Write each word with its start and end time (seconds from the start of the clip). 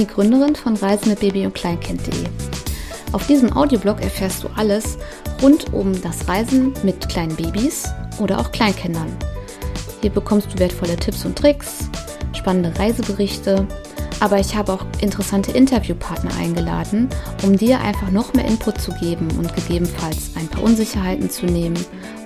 die 0.00 0.06
Gründerin 0.06 0.56
von 0.56 0.76
Reisen 0.76 1.10
mit 1.10 1.20
Baby 1.20 1.44
und 1.44 1.54
Kleinkind.de. 1.54 2.24
Auf 3.12 3.26
diesem 3.26 3.54
Audioblog 3.54 4.00
erfährst 4.00 4.42
du 4.42 4.48
alles 4.56 4.96
rund 5.42 5.74
um 5.74 6.00
das 6.00 6.26
Reisen 6.26 6.72
mit 6.82 7.06
kleinen 7.10 7.36
Babys 7.36 7.86
oder 8.18 8.38
auch 8.38 8.50
Kleinkindern. 8.50 9.14
Hier 10.00 10.10
bekommst 10.10 10.54
du 10.54 10.58
wertvolle 10.58 10.96
Tipps 10.96 11.26
und 11.26 11.36
Tricks, 11.36 11.90
spannende 12.32 12.72
Reiseberichte, 12.78 13.66
aber 14.20 14.38
ich 14.38 14.56
habe 14.56 14.72
auch 14.72 14.86
interessante 15.00 15.50
Interviewpartner 15.52 16.34
eingeladen, 16.38 17.10
um 17.42 17.58
dir 17.58 17.80
einfach 17.80 18.10
noch 18.10 18.32
mehr 18.32 18.46
Input 18.46 18.80
zu 18.80 18.92
geben 18.92 19.28
und 19.36 19.54
gegebenenfalls 19.54 20.30
ein 20.36 20.48
paar 20.48 20.62
Unsicherheiten 20.62 21.28
zu 21.28 21.44
nehmen 21.44 21.78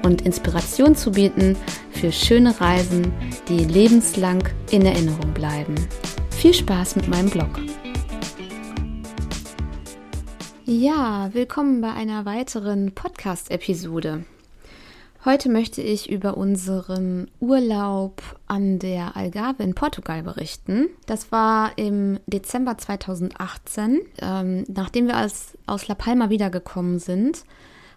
und 0.04 0.22
Inspiration 0.22 0.94
zu 0.94 1.10
bieten 1.10 1.56
für 1.90 2.12
schöne 2.12 2.60
Reisen, 2.60 3.12
die 3.48 3.64
lebenslang 3.64 4.44
in 4.70 4.86
Erinnerung 4.86 5.32
bleiben. 5.34 5.74
Viel 6.44 6.52
Spaß 6.52 6.96
mit 6.96 7.08
meinem 7.08 7.30
Blog. 7.30 7.58
Ja, 10.66 11.30
willkommen 11.32 11.80
bei 11.80 11.90
einer 11.90 12.26
weiteren 12.26 12.92
Podcast-Episode. 12.92 14.26
Heute 15.24 15.48
möchte 15.48 15.80
ich 15.80 16.10
über 16.10 16.36
unseren 16.36 17.30
Urlaub 17.40 18.20
an 18.46 18.78
der 18.78 19.16
Algarve 19.16 19.62
in 19.62 19.74
Portugal 19.74 20.22
berichten. 20.22 20.90
Das 21.06 21.32
war 21.32 21.78
im 21.78 22.20
Dezember 22.26 22.76
2018. 22.76 24.02
Ähm, 24.20 24.64
nachdem 24.68 25.06
wir 25.06 25.24
aus, 25.24 25.56
aus 25.64 25.88
La 25.88 25.94
Palma 25.94 26.28
wiedergekommen 26.28 26.98
sind, 26.98 27.46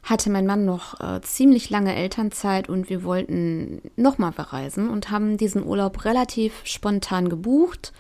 hatte 0.03 0.30
mein 0.30 0.45
Mann 0.45 0.64
noch 0.64 1.02
äh, 1.02 1.20
ziemlich 1.20 1.70
lange 1.70 1.94
Elternzeit 1.94 2.70
und 2.70 2.89
wir 2.89 3.03
wollten 3.03 3.81
nochmal 3.98 4.31
verreisen 4.31 4.88
und 4.88 5.11
haben 5.11 5.36
diesen 5.36 5.66
Urlaub 5.66 6.05
relativ 6.05 6.61
spontan 6.64 7.27
gebucht 7.27 7.91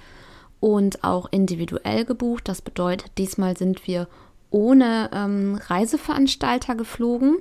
und 0.67 1.05
auch 1.05 1.29
individuell 1.31 2.03
gebucht. 2.03 2.49
Das 2.49 2.61
bedeutet, 2.61 3.11
diesmal 3.17 3.55
sind 3.55 3.87
wir 3.87 4.09
ohne 4.49 5.09
ähm, 5.13 5.57
Reiseveranstalter 5.65 6.75
geflogen, 6.75 7.37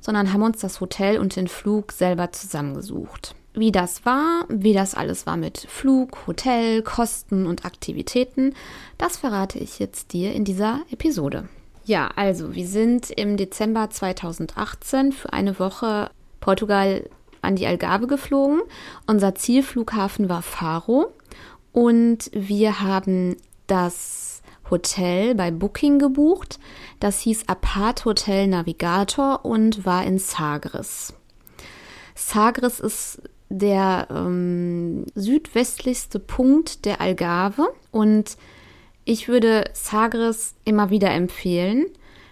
sondern 0.00 0.32
haben 0.32 0.42
uns 0.42 0.58
das 0.62 0.80
Hotel 0.80 1.18
und 1.20 1.36
den 1.36 1.46
Flug 1.46 1.92
selber 1.92 2.32
zusammengesucht. 2.32 3.36
Wie 3.54 3.70
das 3.70 4.04
war, 4.04 4.46
wie 4.48 4.72
das 4.72 4.96
alles 4.96 5.26
war 5.26 5.36
mit 5.36 5.58
Flug, 5.58 6.26
Hotel, 6.26 6.82
Kosten 6.82 7.46
und 7.46 7.64
Aktivitäten, 7.64 8.52
das 8.98 9.16
verrate 9.16 9.60
ich 9.60 9.78
jetzt 9.78 10.12
dir 10.12 10.32
in 10.32 10.44
dieser 10.44 10.80
Episode. 10.90 11.48
Ja, 11.84 12.10
also 12.16 12.56
wir 12.56 12.66
sind 12.66 13.12
im 13.12 13.36
Dezember 13.36 13.90
2018 13.90 15.12
für 15.12 15.32
eine 15.32 15.60
Woche 15.60 16.10
Portugal 16.40 17.08
an 17.42 17.54
die 17.54 17.68
Algarve 17.68 18.08
geflogen. 18.08 18.60
Unser 19.06 19.36
Zielflughafen 19.36 20.28
war 20.28 20.42
Faro 20.42 21.12
und 21.76 22.30
wir 22.32 22.80
haben 22.80 23.36
das 23.66 24.40
Hotel 24.70 25.34
bei 25.34 25.50
Booking 25.50 25.98
gebucht. 25.98 26.58
Das 27.00 27.20
hieß 27.20 27.48
Apart 27.48 28.06
Hotel 28.06 28.46
Navigator 28.46 29.44
und 29.44 29.84
war 29.84 30.02
in 30.06 30.18
Sagres. 30.18 31.12
Sagres 32.14 32.80
ist 32.80 33.20
der 33.50 34.08
ähm, 34.10 35.04
südwestlichste 35.14 36.18
Punkt 36.18 36.86
der 36.86 37.02
Algarve 37.02 37.68
und 37.90 38.38
ich 39.04 39.28
würde 39.28 39.64
Sagres 39.74 40.54
immer 40.64 40.88
wieder 40.88 41.10
empfehlen 41.10 41.84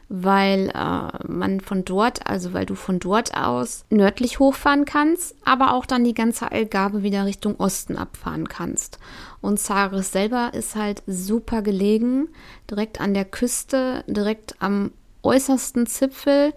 weil 0.09 0.71
äh, 0.71 1.27
man 1.27 1.61
von 1.61 1.85
dort, 1.85 2.27
also 2.27 2.53
weil 2.53 2.67
du 2.67 2.75
von 2.75 2.99
dort 2.99 3.37
aus 3.37 3.85
nördlich 3.91 4.39
hochfahren 4.39 4.85
kannst, 4.85 5.35
aber 5.45 5.73
auch 5.73 5.87
dann 5.87 6.05
die 6.05 6.15
ganze 6.15 6.53
Algarve 6.53 7.03
wieder 7.03 7.25
Richtung 7.27 7.57
Osten 7.57 7.97
abfahren 7.97 8.49
kannst. 8.49 8.99
Und 9.41 9.59
Saris 9.59 10.13
selber 10.13 10.51
ist 10.53 10.77
halt 10.77 11.03
super 11.07 11.63
gelegen, 11.63 12.29
direkt 12.71 13.01
an 13.01 13.15
der 13.15 13.25
Küste, 13.25 14.05
direkt 14.07 14.57
am 14.61 14.93
äußersten 15.23 15.87
Zipfel 15.87 16.53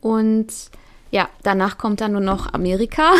und 0.00 0.48
ja, 1.10 1.28
danach 1.42 1.76
kommt 1.76 2.00
dann 2.00 2.12
nur 2.12 2.20
noch 2.20 2.54
Amerika. 2.54 3.12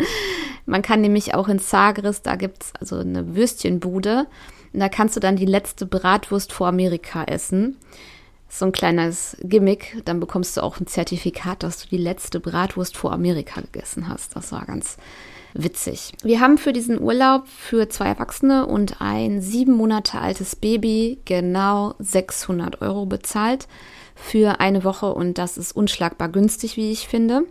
man 0.66 0.82
kann 0.82 1.00
nämlich 1.00 1.34
auch 1.34 1.48
in 1.48 1.58
Sagres, 1.58 2.22
da 2.22 2.36
gibt 2.36 2.62
es 2.62 2.72
also 2.78 2.98
eine 2.98 3.34
Würstchenbude. 3.34 4.26
Und 4.72 4.80
da 4.80 4.88
kannst 4.88 5.16
du 5.16 5.20
dann 5.20 5.36
die 5.36 5.44
letzte 5.44 5.84
Bratwurst 5.84 6.52
vor 6.52 6.68
Amerika 6.68 7.24
essen 7.24 7.76
so 8.52 8.66
ein 8.66 8.72
kleines 8.72 9.36
Gimmick. 9.42 10.02
Dann 10.04 10.20
bekommst 10.20 10.56
du 10.56 10.62
auch 10.62 10.78
ein 10.78 10.86
Zertifikat, 10.86 11.62
dass 11.62 11.82
du 11.82 11.88
die 11.88 11.96
letzte 11.96 12.38
Bratwurst 12.38 12.96
vor 12.96 13.12
Amerika 13.12 13.62
gegessen 13.62 14.08
hast. 14.08 14.36
Das 14.36 14.52
war 14.52 14.66
ganz 14.66 14.98
witzig. 15.54 16.12
Wir 16.22 16.40
haben 16.40 16.58
für 16.58 16.74
diesen 16.74 17.00
Urlaub 17.00 17.46
für 17.46 17.88
zwei 17.88 18.06
Erwachsene 18.06 18.66
und 18.66 19.00
ein 19.00 19.40
sieben 19.40 19.72
Monate 19.72 20.18
altes 20.18 20.54
Baby 20.54 21.18
genau 21.24 21.94
600 21.98 22.82
Euro 22.82 23.06
bezahlt 23.06 23.68
für 24.14 24.60
eine 24.60 24.84
Woche 24.84 25.12
und 25.14 25.38
das 25.38 25.56
ist 25.56 25.72
unschlagbar 25.72 26.28
günstig, 26.28 26.76
wie 26.76 26.92
ich 26.92 27.08
finde. 27.08 27.44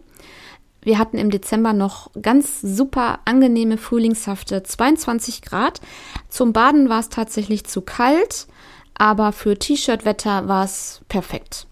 Wir 0.83 0.97
hatten 0.97 1.17
im 1.17 1.29
Dezember 1.29 1.73
noch 1.73 2.11
ganz 2.21 2.61
super 2.61 3.19
angenehme 3.25 3.77
frühlingshafte 3.77 4.63
22 4.63 5.41
Grad. 5.41 5.79
Zum 6.27 6.53
Baden 6.53 6.89
war 6.89 6.99
es 6.99 7.09
tatsächlich 7.09 7.65
zu 7.65 7.81
kalt 7.81 8.47
aber 9.01 9.31
für 9.31 9.57
T-Shirt-Wetter 9.57 10.47
war 10.47 10.63
es 10.63 11.01
perfekt. 11.09 11.65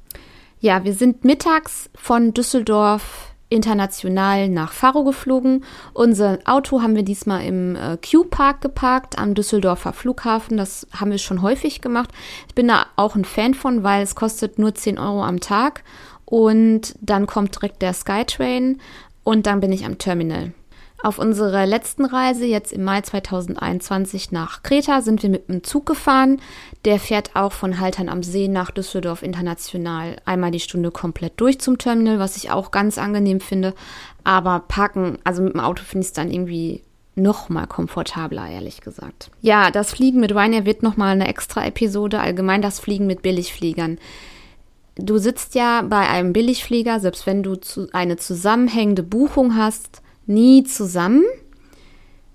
Ja, 0.61 0.83
wir 0.83 0.95
sind 0.95 1.25
mittags 1.25 1.91
von 1.93 2.33
Düsseldorf 2.33 3.35
international 3.49 4.49
nach 4.49 4.71
Faro 4.71 5.03
geflogen. 5.03 5.63
Unser 5.93 6.39
Auto 6.45 6.81
haben 6.81 6.95
wir 6.95 7.03
diesmal 7.03 7.45
im 7.45 7.75
äh, 7.75 7.97
Q-Park 7.97 8.61
geparkt 8.61 9.19
am 9.19 9.35
Düsseldorfer 9.35 9.93
Flughafen. 9.93 10.57
Das 10.57 10.87
haben 10.91 11.11
wir 11.11 11.19
schon 11.19 11.43
häufig 11.43 11.81
gemacht. 11.81 12.09
Ich 12.47 12.55
bin 12.55 12.67
da 12.67 12.87
auch 12.95 13.15
ein 13.15 13.25
Fan 13.25 13.53
von, 13.53 13.83
weil 13.83 14.01
es 14.01 14.15
kostet 14.15 14.57
nur 14.57 14.73
10 14.73 14.97
Euro 14.97 15.23
am 15.23 15.39
Tag. 15.39 15.83
Und 16.25 16.95
dann 16.99 17.27
kommt 17.27 17.57
direkt 17.57 17.83
der 17.83 17.93
Skytrain 17.93 18.81
und 19.23 19.45
dann 19.45 19.59
bin 19.59 19.71
ich 19.71 19.85
am 19.85 19.99
Terminal. 19.99 20.53
Auf 21.01 21.17
unserer 21.17 21.65
letzten 21.65 22.03
Reise, 22.03 22.45
jetzt 22.45 22.73
im 22.73 22.83
Mai 22.83 22.99
2021 22.99 24.33
nach 24.33 24.63
Kreta, 24.63 25.01
sind 25.01 25.23
wir 25.23 25.29
mit 25.29 25.47
dem 25.47 25.63
Zug 25.63 25.85
gefahren. 25.85 26.41
Der 26.83 26.99
fährt 26.99 27.35
auch 27.37 27.53
von 27.53 27.79
Haltern 27.79 28.09
am 28.09 28.21
See 28.21 28.49
nach 28.49 28.69
Düsseldorf 28.69 29.23
international 29.23 30.17
einmal 30.25 30.51
die 30.51 30.59
Stunde 30.59 30.91
komplett 30.91 31.39
durch 31.39 31.59
zum 31.59 31.77
Terminal, 31.77 32.19
was 32.19 32.35
ich 32.35 32.51
auch 32.51 32.71
ganz 32.71 32.97
angenehm 32.97 33.39
finde. 33.39 33.73
Aber 34.25 34.59
parken, 34.67 35.19
also 35.23 35.41
mit 35.41 35.53
dem 35.53 35.61
Auto 35.61 35.83
finde 35.83 36.03
ich 36.03 36.09
es 36.09 36.13
dann 36.13 36.31
irgendwie 36.31 36.83
noch 37.15 37.47
mal 37.47 37.65
komfortabler, 37.65 38.49
ehrlich 38.49 38.81
gesagt. 38.81 39.31
Ja, 39.41 39.71
das 39.71 39.91
Fliegen 39.91 40.19
mit 40.19 40.33
Ryanair 40.33 40.65
wird 40.65 40.83
noch 40.83 40.97
mal 40.97 41.11
eine 41.11 41.29
extra 41.29 41.65
Episode. 41.65 42.19
Allgemein 42.19 42.61
das 42.61 42.79
Fliegen 42.81 43.07
mit 43.07 43.21
Billigfliegern. 43.21 43.99
Du 44.97 45.17
sitzt 45.17 45.55
ja 45.55 45.81
bei 45.81 46.09
einem 46.09 46.33
Billigflieger, 46.33 46.99
selbst 46.99 47.25
wenn 47.25 47.41
du 47.41 47.55
zu, 47.55 47.87
eine 47.93 48.17
zusammenhängende 48.17 49.03
Buchung 49.03 49.55
hast, 49.55 50.01
nie 50.29 50.63
zusammen. 50.63 51.23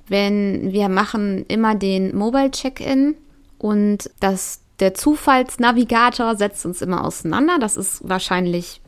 Wenn 0.06 0.72
wir 0.72 0.88
machen 0.90 1.46
immer 1.48 1.74
den 1.74 2.14
Mobile 2.14 2.50
Check-in 2.50 3.16
und 3.58 4.10
das, 4.20 4.60
der 4.80 4.92
Zufallsnavigator 4.92 6.36
setzt 6.36 6.66
uns 6.66 6.82
immer 6.82 7.04
auseinander. 7.04 7.58
Das 7.58 7.78
ist 7.78 8.06
wahrscheinlich 8.06 8.82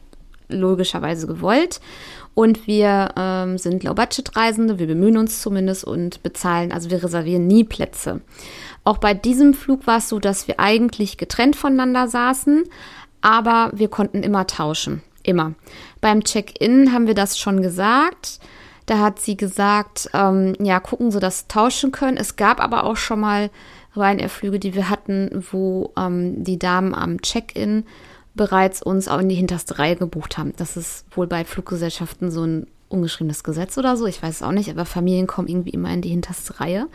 logischerweise 0.48 1.26
gewollt. 1.26 1.80
Und 2.34 2.66
wir 2.66 3.14
ähm, 3.16 3.56
sind 3.56 3.82
Low-Budget-Reisende, 3.82 4.78
wir 4.78 4.86
bemühen 4.86 5.16
uns 5.16 5.40
zumindest 5.40 5.84
und 5.84 6.22
bezahlen, 6.22 6.70
also 6.70 6.90
wir 6.90 7.02
reservieren 7.02 7.46
nie 7.46 7.64
Plätze. 7.64 8.20
Auch 8.84 8.98
bei 8.98 9.14
diesem 9.14 9.54
Flug 9.54 9.86
war 9.86 9.98
es 9.98 10.10
so, 10.10 10.18
dass 10.18 10.46
wir 10.46 10.60
eigentlich 10.60 11.16
getrennt 11.16 11.56
voneinander 11.56 12.08
saßen, 12.08 12.64
aber 13.22 13.70
wir 13.74 13.88
konnten 13.88 14.22
immer 14.22 14.46
tauschen. 14.46 15.02
Immer. 15.22 15.54
Beim 16.02 16.22
Check-in 16.22 16.92
haben 16.92 17.06
wir 17.06 17.14
das 17.14 17.38
schon 17.38 17.62
gesagt. 17.62 18.38
Da 18.86 18.98
hat 19.00 19.18
sie 19.18 19.36
gesagt, 19.36 20.08
ähm, 20.14 20.54
ja, 20.60 20.78
gucken 20.80 21.10
Sie, 21.10 21.20
dass 21.20 21.48
tauschen 21.48 21.92
können. 21.92 22.16
Es 22.16 22.36
gab 22.36 22.60
aber 22.60 22.84
auch 22.84 22.96
schon 22.96 23.20
mal 23.20 23.50
Ryanair-Flüge, 23.96 24.58
die 24.58 24.74
wir 24.74 24.88
hatten, 24.88 25.44
wo 25.50 25.92
ähm, 25.96 26.44
die 26.44 26.58
Damen 26.58 26.94
am 26.94 27.20
Check-in 27.20 27.84
bereits 28.34 28.82
uns 28.82 29.08
auch 29.08 29.18
in 29.18 29.28
die 29.28 29.34
hinterste 29.34 29.78
Reihe 29.78 29.96
gebucht 29.96 30.38
haben. 30.38 30.52
Das 30.56 30.76
ist 30.76 31.04
wohl 31.16 31.26
bei 31.26 31.44
Fluggesellschaften 31.44 32.30
so 32.30 32.44
ein 32.44 32.66
ungeschriebenes 32.88 33.42
Gesetz 33.42 33.76
oder 33.78 33.96
so. 33.96 34.06
Ich 34.06 34.22
weiß 34.22 34.36
es 34.36 34.42
auch 34.42 34.52
nicht, 34.52 34.70
aber 34.70 34.84
Familien 34.84 35.26
kommen 35.26 35.48
irgendwie 35.48 35.70
immer 35.70 35.92
in 35.92 36.02
die 36.02 36.10
hinterste 36.10 36.60
Reihe 36.60 36.86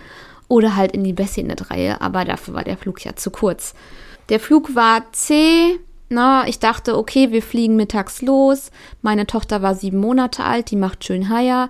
oder 0.47 0.75
halt 0.75 0.91
in 0.91 1.03
die 1.03 1.13
Bassinet-Reihe, 1.13 2.01
aber 2.01 2.25
dafür 2.25 2.53
war 2.53 2.63
der 2.63 2.77
Flug 2.77 3.03
ja 3.03 3.15
zu 3.15 3.31
kurz. 3.31 3.73
Der 4.29 4.39
Flug 4.39 4.75
war 4.75 5.11
zäh, 5.11 5.79
na, 6.11 6.47
ich 6.47 6.59
dachte, 6.59 6.97
okay, 6.97 7.31
wir 7.31 7.41
fliegen 7.41 7.75
mittags 7.75 8.21
los. 8.21 8.69
Meine 9.01 9.25
Tochter 9.25 9.61
war 9.61 9.75
sieben 9.75 9.97
Monate 9.97 10.43
alt, 10.43 10.69
die 10.69 10.75
macht 10.75 11.05
schön 11.05 11.29
Haier. 11.29 11.69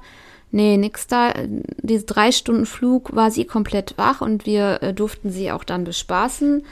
Nee, 0.52 0.78
nix 0.78 1.08
da. 1.08 1.34
Diese 1.82 2.06
drei 2.06 2.32
Stunden 2.32 2.66
Flug 2.66 3.16
war 3.16 3.32
sie 3.32 3.46
komplett 3.46 3.98
wach 3.98 4.20
und 4.20 4.46
wir 4.46 4.82
äh, 4.82 4.94
durften 4.94 5.32
sie 5.32 5.52
auch 5.52 5.64
dann 5.64 5.86
bespaßen. 5.86 6.66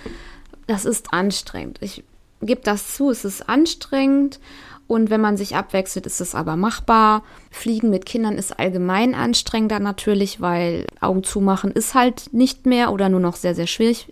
Das 0.67 0.83
ist 0.83 1.13
anstrengend. 1.13 1.77
Ich 1.81 2.03
gebe 2.41 2.61
das 2.61 2.95
zu, 2.95 3.09
es 3.09 3.23
ist 3.23 3.47
anstrengend. 3.47 4.39
Und 4.87 5.11
wenn 5.11 5.21
man 5.21 5.37
sich 5.37 5.55
abwechselt, 5.55 6.07
ist 6.07 6.19
es 6.19 6.33
aber 6.33 6.55
machbar. 6.55 7.23
Fliegen 7.51 7.91
mit 7.91 8.07
Kindern 8.07 8.39
ist 8.39 8.59
allgemein 8.59 9.13
anstrengender 9.13 9.79
natürlich, 9.79 10.41
weil 10.41 10.87
Augen 10.99 11.23
zumachen 11.23 11.71
ist 11.71 11.93
halt 11.93 12.33
nicht 12.33 12.65
mehr 12.65 12.91
oder 12.91 13.07
nur 13.07 13.19
noch 13.19 13.35
sehr, 13.35 13.53
sehr 13.53 13.67
schwierig. 13.67 14.11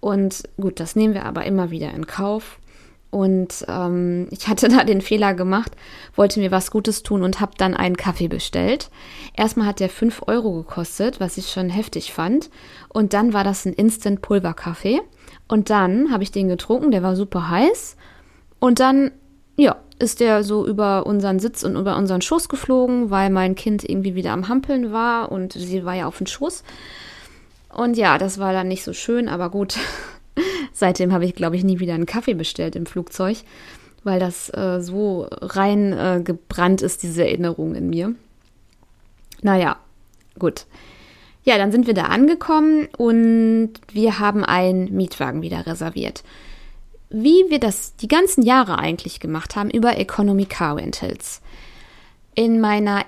Und 0.00 0.42
gut, 0.60 0.78
das 0.78 0.94
nehmen 0.94 1.14
wir 1.14 1.24
aber 1.24 1.46
immer 1.46 1.70
wieder 1.70 1.92
in 1.94 2.06
Kauf. 2.06 2.59
Und 3.10 3.64
ähm, 3.68 4.28
ich 4.30 4.46
hatte 4.46 4.68
da 4.68 4.84
den 4.84 5.00
Fehler 5.00 5.34
gemacht, 5.34 5.72
wollte 6.14 6.38
mir 6.40 6.52
was 6.52 6.70
Gutes 6.70 7.02
tun 7.02 7.22
und 7.22 7.40
habe 7.40 7.52
dann 7.58 7.74
einen 7.74 7.96
Kaffee 7.96 8.28
bestellt. 8.28 8.90
Erstmal 9.36 9.66
hat 9.66 9.80
der 9.80 9.88
5 9.88 10.22
Euro 10.28 10.52
gekostet, 10.52 11.18
was 11.18 11.36
ich 11.36 11.50
schon 11.50 11.70
heftig 11.70 12.12
fand. 12.12 12.50
Und 12.88 13.12
dann 13.12 13.32
war 13.32 13.42
das 13.42 13.66
ein 13.66 13.72
Instant-Pulver-Kaffee. 13.72 15.00
Und 15.48 15.70
dann 15.70 16.12
habe 16.12 16.22
ich 16.22 16.30
den 16.30 16.48
getrunken, 16.48 16.92
der 16.92 17.02
war 17.02 17.16
super 17.16 17.50
heiß. 17.50 17.96
Und 18.60 18.78
dann, 18.78 19.10
ja, 19.56 19.76
ist 19.98 20.20
der 20.20 20.44
so 20.44 20.66
über 20.66 21.06
unseren 21.06 21.40
Sitz 21.40 21.62
und 21.62 21.76
über 21.76 21.96
unseren 21.96 22.22
Schoß 22.22 22.48
geflogen, 22.48 23.10
weil 23.10 23.30
mein 23.30 23.54
Kind 23.54 23.88
irgendwie 23.88 24.14
wieder 24.14 24.32
am 24.32 24.48
Hampeln 24.48 24.92
war 24.92 25.30
und 25.30 25.52
sie 25.52 25.84
war 25.84 25.94
ja 25.94 26.06
auf 26.06 26.18
dem 26.18 26.26
Schoß. 26.26 26.62
Und 27.72 27.96
ja, 27.96 28.18
das 28.18 28.38
war 28.38 28.52
dann 28.52 28.68
nicht 28.68 28.82
so 28.82 28.92
schön, 28.92 29.28
aber 29.28 29.50
gut, 29.50 29.76
Seitdem 30.80 31.12
habe 31.12 31.26
ich, 31.26 31.34
glaube 31.34 31.56
ich, 31.56 31.62
nie 31.62 31.78
wieder 31.78 31.92
einen 31.92 32.06
Kaffee 32.06 32.32
bestellt 32.32 32.74
im 32.74 32.86
Flugzeug, 32.86 33.36
weil 34.02 34.18
das 34.18 34.48
äh, 34.54 34.80
so 34.80 35.28
rein 35.30 35.92
äh, 35.92 36.22
gebrannt 36.24 36.80
ist, 36.80 37.02
diese 37.02 37.22
Erinnerung 37.22 37.74
in 37.74 37.90
mir. 37.90 38.14
Naja, 39.42 39.76
gut. 40.38 40.64
Ja, 41.44 41.58
dann 41.58 41.70
sind 41.70 41.86
wir 41.86 41.92
da 41.92 42.04
angekommen 42.04 42.88
und 42.96 43.72
wir 43.92 44.20
haben 44.20 44.42
einen 44.42 44.96
Mietwagen 44.96 45.42
wieder 45.42 45.66
reserviert. 45.66 46.24
Wie 47.10 47.44
wir 47.50 47.60
das 47.60 47.94
die 47.96 48.08
ganzen 48.08 48.42
Jahre 48.42 48.78
eigentlich 48.78 49.20
gemacht 49.20 49.56
haben 49.56 49.68
über 49.68 49.98
Economy 49.98 50.46
Car 50.46 50.76
Rentals. 50.76 51.42
In 52.34 52.58
meiner 52.58 53.04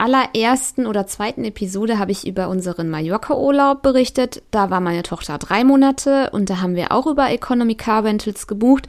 allerersten 0.00 0.86
oder 0.86 1.06
zweiten 1.06 1.44
Episode 1.44 1.98
habe 1.98 2.10
ich 2.10 2.26
über 2.26 2.48
unseren 2.48 2.88
Mallorca-Urlaub 2.88 3.82
berichtet. 3.82 4.42
Da 4.50 4.70
war 4.70 4.80
meine 4.80 5.02
Tochter 5.02 5.38
drei 5.38 5.62
Monate 5.62 6.30
und 6.30 6.48
da 6.48 6.60
haben 6.60 6.74
wir 6.74 6.90
auch 6.90 7.06
über 7.06 7.30
Economy 7.30 7.74
Car 7.74 8.04
Rentals 8.04 8.46
gebucht. 8.46 8.88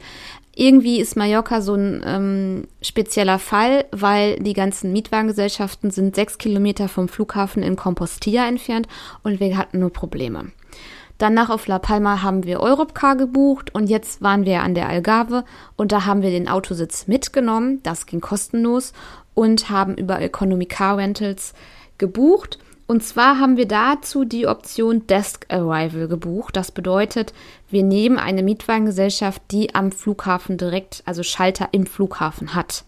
Irgendwie 0.54 1.00
ist 1.00 1.16
Mallorca 1.16 1.60
so 1.60 1.74
ein 1.74 2.02
ähm, 2.06 2.68
spezieller 2.82 3.38
Fall, 3.38 3.84
weil 3.90 4.38
die 4.38 4.52
ganzen 4.54 4.92
Mietwagengesellschaften 4.92 5.90
sind 5.90 6.14
sechs 6.14 6.38
Kilometer 6.38 6.88
vom 6.88 7.08
Flughafen 7.08 7.62
in 7.62 7.76
Compostilla 7.76 8.46
entfernt 8.48 8.86
und 9.22 9.38
wir 9.38 9.56
hatten 9.56 9.80
nur 9.80 9.92
Probleme. 9.92 10.50
Danach 11.18 11.50
auf 11.50 11.68
La 11.68 11.78
Palma 11.78 12.22
haben 12.22 12.44
wir 12.44 12.60
Europcar 12.60 13.16
gebucht 13.16 13.72
und 13.74 13.88
jetzt 13.88 14.22
waren 14.22 14.44
wir 14.44 14.62
an 14.62 14.74
der 14.74 14.88
Algarve 14.88 15.44
und 15.76 15.92
da 15.92 16.04
haben 16.04 16.22
wir 16.22 16.30
den 16.30 16.48
Autositz 16.48 17.06
mitgenommen. 17.06 17.80
Das 17.84 18.06
ging 18.06 18.20
kostenlos 18.20 18.92
und 19.34 19.70
haben 19.70 19.94
über 19.94 20.20
Economy 20.20 20.66
Car 20.66 20.98
Rentals 20.98 21.54
gebucht. 21.98 22.58
Und 22.86 23.02
zwar 23.02 23.38
haben 23.38 23.56
wir 23.56 23.66
dazu 23.66 24.24
die 24.24 24.46
Option 24.46 25.06
Desk 25.06 25.46
Arrival 25.48 26.08
gebucht. 26.08 26.56
Das 26.56 26.70
bedeutet, 26.70 27.32
wir 27.70 27.82
nehmen 27.82 28.18
eine 28.18 28.42
Mietwagengesellschaft, 28.42 29.40
die 29.50 29.74
am 29.74 29.92
Flughafen 29.92 30.58
direkt, 30.58 31.02
also 31.06 31.22
Schalter 31.22 31.68
im 31.72 31.86
Flughafen 31.86 32.54
hat. 32.54 32.84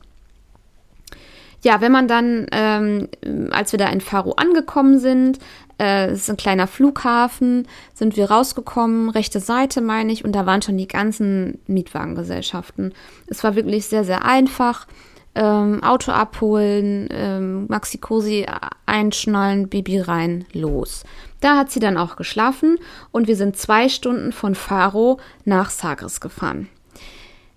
Ja, 1.63 1.81
wenn 1.81 1.93
man 1.93 2.09
dann, 2.09 2.47
ähm, 2.53 3.09
als 3.51 3.73
wir 3.73 3.79
da 3.79 3.89
in 3.89 4.03
Faro 4.03 4.33
angekommen 4.33 4.99
sind, 4.99 5.39
äh, 5.79 6.09
es 6.09 6.23
ist 6.23 6.31
ein 6.31 6.37
kleiner 6.37 6.67
Flughafen, 6.67 7.67
sind 7.95 8.17
wir 8.17 8.31
rausgekommen, 8.31 9.09
rechte 9.09 9.41
Seite 9.41 9.81
meine 9.81 10.13
ich, 10.13 10.25
und 10.25 10.33
da 10.33 10.45
waren 10.45 10.61
schon 10.61 10.77
die 10.77 10.89
ganzen 10.89 11.59
Mietwagengesellschaften. 11.67 12.93
Es 13.27 13.43
war 13.43 13.55
wirklich 13.55 13.87
sehr, 13.87 14.05
sehr 14.05 14.27
einfach 14.27 14.87
ähm, 15.35 15.83
Auto 15.83 16.13
abholen, 16.13 17.09
ähm, 17.11 17.67
Maxi 17.69 17.99
Cosi 17.99 18.47
einschnallen, 18.87 19.69
Baby 19.69 20.01
rein, 20.01 20.45
los. 20.53 21.05
Da 21.41 21.57
hat 21.57 21.71
sie 21.71 21.81
dann 21.81 21.97
auch 21.99 22.17
geschlafen 22.17 22.79
und 23.11 23.29
wir 23.29 23.37
sind 23.37 23.57
zwei 23.57 23.89
Stunden 23.89 24.33
von 24.33 24.55
Faro 24.55 25.19
nach 25.45 25.71
Sagres 25.71 26.21
gefahren. 26.21 26.69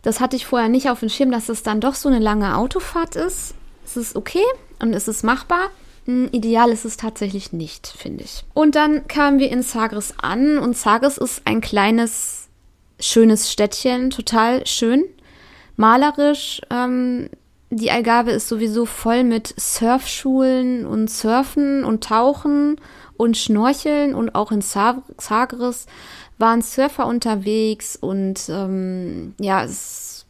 Das 0.02 0.20
hatte 0.20 0.36
ich 0.36 0.46
vorher 0.46 0.70
nicht 0.70 0.90
auf 0.90 1.02
dem 1.02 1.10
Schirm, 1.10 1.32
dass 1.32 1.50
es 1.50 1.64
dann 1.64 1.82
doch 1.82 1.96
so 1.96 2.10
eine 2.10 2.20
lange 2.20 2.58
Autofahrt 2.58 3.16
ist. 3.16 3.56
Es 3.86 3.98
ist 3.98 4.16
okay 4.16 4.44
und 4.80 4.94
es 4.94 5.08
ist 5.08 5.24
machbar. 5.24 5.70
Hm, 6.06 6.30
ideal 6.32 6.72
ist 6.72 6.86
es 6.86 6.98
tatsächlich 6.98 7.54
nicht, 7.54 7.88
finde 7.88 8.24
ich. 8.24 8.44
Und 8.54 8.76
dann 8.76 9.08
kamen 9.08 9.40
wir 9.40 9.52
in 9.52 9.62
Sagres 9.62 10.14
an 10.22 10.58
und 10.58 10.78
Sagres 10.78 11.18
ist 11.18 11.42
ein 11.46 11.62
kleines, 11.62 12.48
schönes 13.00 13.52
Städtchen, 13.52 14.10
total 14.10 14.66
schön, 14.66 15.04
malerisch. 15.76 16.62
Ähm, 16.70 17.30
die 17.69 17.92
Algarve 17.92 18.31
ist 18.31 18.48
sowieso 18.48 18.86
voll 18.86 19.24
mit 19.24 19.54
Surfschulen 19.60 20.86
und 20.86 21.10
Surfen 21.10 21.84
und 21.84 22.04
Tauchen 22.04 22.80
und 23.18 23.36
Schnorcheln 23.36 24.16
und 24.16 24.36
auch 24.36 24.52
in 24.52 24.62
Sagres 24.62 25.86
waren 26.38 26.62
Surfer 26.62 27.08
unterwegs 27.08 27.96
und 27.96 28.48
ähm, 28.50 29.34
ja, 29.40 29.64
es 29.64 30.25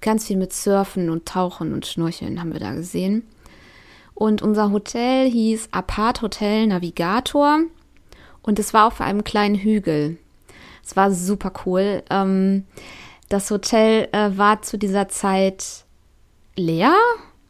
ganz 0.00 0.26
viel 0.26 0.36
mit 0.36 0.52
Surfen 0.52 1.10
und 1.10 1.26
Tauchen 1.26 1.72
und 1.72 1.86
Schnorcheln 1.86 2.40
haben 2.40 2.52
wir 2.52 2.60
da 2.60 2.74
gesehen. 2.74 3.22
Und 4.14 4.42
unser 4.42 4.72
Hotel 4.72 5.30
hieß 5.30 5.68
Apart 5.70 6.22
Hotel 6.22 6.66
Navigator 6.66 7.60
und 8.42 8.58
es 8.58 8.74
war 8.74 8.86
auf 8.86 9.00
einem 9.00 9.24
kleinen 9.24 9.54
Hügel. 9.54 10.18
Es 10.84 10.96
war 10.96 11.12
super 11.12 11.52
cool. 11.64 12.02
Ähm, 12.10 12.64
das 13.28 13.50
Hotel 13.50 14.08
äh, 14.12 14.36
war 14.36 14.62
zu 14.62 14.78
dieser 14.78 15.08
Zeit 15.08 15.84
leer, 16.56 16.94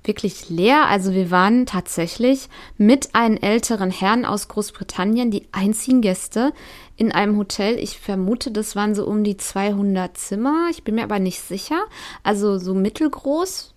wirklich 0.05 0.49
leer. 0.49 0.87
Also 0.89 1.13
wir 1.13 1.31
waren 1.31 1.67
tatsächlich 1.67 2.49
mit 2.77 3.15
einem 3.15 3.37
älteren 3.37 3.91
Herrn 3.91 4.25
aus 4.25 4.49
Großbritannien 4.49 5.31
die 5.31 5.47
einzigen 5.53 6.01
Gäste 6.01 6.53
in 6.97 7.13
einem 7.13 7.37
Hotel. 7.37 7.79
Ich 7.79 7.99
vermute, 7.99 8.51
das 8.51 8.77
waren 8.77 8.95
so 8.95 9.07
um 9.07 9.25
die 9.25 9.37
200 9.37 10.17
Zimmer. 10.17 10.69
Ich 10.71 10.85
bin 10.85 10.97
mir 10.97 11.05
aber 11.05 11.19
nicht 11.19 11.41
sicher. 11.41 11.83
Also 12.23 12.59
so 12.59 12.75
mittelgroß 12.75 13.75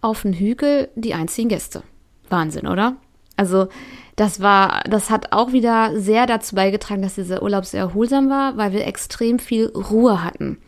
auf 0.00 0.22
dem 0.22 0.32
Hügel 0.32 0.88
die 0.94 1.14
einzigen 1.14 1.48
Gäste. 1.48 1.82
Wahnsinn, 2.28 2.66
oder? 2.66 2.96
Also 3.36 3.68
das 4.16 4.40
war, 4.40 4.82
das 4.88 5.10
hat 5.10 5.32
auch 5.32 5.52
wieder 5.52 6.00
sehr 6.00 6.26
dazu 6.26 6.54
beigetragen, 6.54 7.02
dass 7.02 7.16
dieser 7.16 7.42
Urlaub 7.42 7.66
sehr 7.66 7.80
erholsam 7.80 8.30
war, 8.30 8.56
weil 8.56 8.72
wir 8.72 8.86
extrem 8.86 9.38
viel 9.38 9.66
Ruhe 9.68 10.24
hatten. 10.24 10.58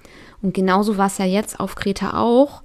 Und 0.43 0.55
genauso 0.55 0.99
war 0.99 1.07
es 1.07 1.19
ja 1.19 1.25
jetzt 1.25 1.59
auf 1.59 1.75
Kreta 1.75 2.19
auch. 2.19 2.63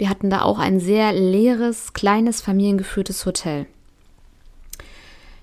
Wir 0.00 0.08
hatten 0.08 0.30
da 0.30 0.40
auch 0.40 0.58
ein 0.58 0.80
sehr 0.80 1.12
leeres, 1.12 1.92
kleines, 1.92 2.40
familiengeführtes 2.40 3.26
Hotel. 3.26 3.66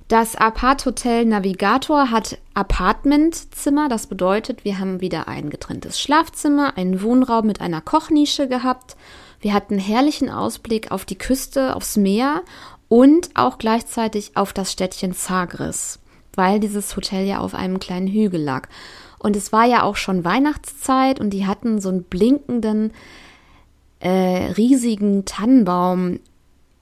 Das 0.07 0.35
Apart-Hotel 0.35 1.25
Navigator 1.25 2.09
hat 2.09 2.39
Apartmentzimmer. 2.55 3.87
Das 3.87 4.07
bedeutet, 4.07 4.65
wir 4.65 4.79
haben 4.79 4.99
wieder 4.99 5.27
ein 5.27 5.51
getrenntes 5.51 6.01
Schlafzimmer, 6.01 6.75
einen 6.75 7.03
Wohnraum 7.03 7.45
mit 7.45 7.61
einer 7.61 7.81
Kochnische 7.81 8.47
gehabt. 8.47 8.97
Wir 9.41 9.53
hatten 9.53 9.77
herrlichen 9.77 10.31
Ausblick 10.31 10.91
auf 10.91 11.05
die 11.05 11.19
Küste, 11.19 11.75
aufs 11.75 11.95
Meer 11.95 12.41
und 12.89 13.29
auch 13.35 13.59
gleichzeitig 13.59 14.37
auf 14.37 14.53
das 14.53 14.71
Städtchen 14.71 15.13
Sagres, 15.13 15.99
weil 16.33 16.59
dieses 16.59 16.95
Hotel 16.95 17.27
ja 17.27 17.41
auf 17.41 17.53
einem 17.53 17.77
kleinen 17.77 18.07
Hügel 18.07 18.41
lag. 18.41 18.69
Und 19.19 19.35
es 19.35 19.53
war 19.53 19.65
ja 19.65 19.83
auch 19.83 19.97
schon 19.97 20.25
Weihnachtszeit 20.25 21.19
und 21.19 21.29
die 21.29 21.45
hatten 21.45 21.79
so 21.79 21.89
einen 21.89 22.01
blinkenden 22.01 22.91
äh, 23.99 24.51
riesigen 24.57 25.25
Tannenbaum 25.25 26.19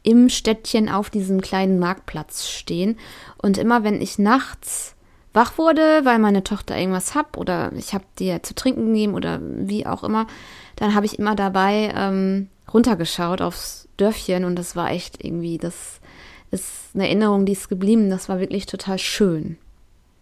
im 0.04 0.30
Städtchen 0.30 0.90
auf 0.90 1.10
diesem 1.10 1.42
kleinen 1.42 1.80
Marktplatz 1.80 2.48
stehen. 2.48 2.98
Und 3.38 3.58
immer 3.58 3.84
wenn 3.84 4.02
ich 4.02 4.20
nachts 4.20 4.96
wach 5.34 5.58
wurde, 5.58 6.02
weil 6.04 6.20
meine 6.20 6.44
Tochter 6.44 6.78
irgendwas 6.78 7.16
hab 7.16 7.38
oder 7.38 7.74
ich 7.74 7.94
habe 7.94 8.06
dir 8.20 8.42
zu 8.44 8.56
trinken 8.56 8.94
gegeben 8.94 9.16
oder 9.16 9.40
wie 9.42 9.86
auch 9.86 10.04
immer, 10.04 10.28
dann 10.76 10.94
habe 10.94 11.06
ich 11.06 11.20
immer 11.20 11.36
dabei 11.36 11.92
ähm, 11.96 12.50
runtergeschaut 12.74 13.42
aufs 13.42 13.88
Dörfchen 13.98 14.46
und 14.46 14.56
das 14.56 14.76
war 14.76 14.92
echt 14.92 15.24
irgendwie, 15.24 15.58
das 15.58 16.00
ist 16.52 16.92
eine 16.94 17.08
Erinnerung, 17.08 17.46
die 17.46 17.54
ist 17.54 17.70
geblieben. 17.70 18.10
Das 18.10 18.30
war 18.30 18.40
wirklich 18.40 18.66
total 18.66 18.98
schön. 18.98 19.58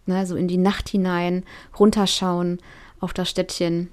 Ne, 0.06 0.26
so 0.26 0.36
in 0.36 0.48
die 0.48 0.58
Nacht 0.58 0.90
hinein, 0.90 1.44
runterschauen 1.78 2.58
auf 3.00 3.14
das 3.14 3.30
Städtchen. 3.30 3.88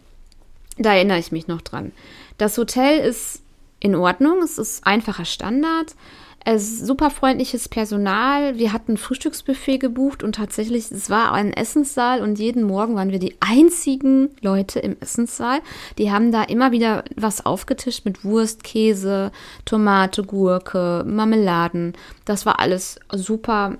Da 0.77 0.93
erinnere 0.93 1.19
ich 1.19 1.31
mich 1.31 1.47
noch 1.47 1.61
dran. 1.61 1.93
Das 2.41 2.57
Hotel 2.57 2.97
ist 2.97 3.43
in 3.79 3.93
Ordnung, 3.93 4.41
es 4.41 4.57
ist 4.57 4.87
einfacher 4.87 5.25
Standard. 5.25 5.95
Es 6.43 6.63
ist 6.63 6.87
super 6.87 7.11
freundliches 7.11 7.69
Personal. 7.69 8.57
Wir 8.57 8.73
hatten 8.73 8.97
Frühstücksbuffet 8.97 9.77
gebucht 9.77 10.23
und 10.23 10.33
tatsächlich, 10.33 10.89
es 10.89 11.11
war 11.11 11.33
ein 11.33 11.53
Essenssaal 11.53 12.23
und 12.23 12.39
jeden 12.39 12.63
Morgen 12.63 12.95
waren 12.95 13.11
wir 13.11 13.19
die 13.19 13.35
einzigen 13.41 14.31
Leute 14.41 14.79
im 14.79 14.97
Essenssaal. 14.99 15.59
Die 15.99 16.11
haben 16.11 16.31
da 16.31 16.41
immer 16.41 16.71
wieder 16.71 17.03
was 17.15 17.45
aufgetischt 17.45 18.05
mit 18.05 18.25
Wurst, 18.25 18.63
Käse, 18.63 19.31
Tomate, 19.65 20.23
Gurke, 20.23 21.03
Marmeladen. 21.05 21.93
Das 22.25 22.47
war 22.47 22.59
alles 22.59 22.99
super, 23.13 23.77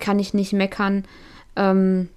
kann 0.00 0.18
ich 0.18 0.34
nicht 0.34 0.52
meckern. 0.52 1.06
Ähm, 1.56 2.10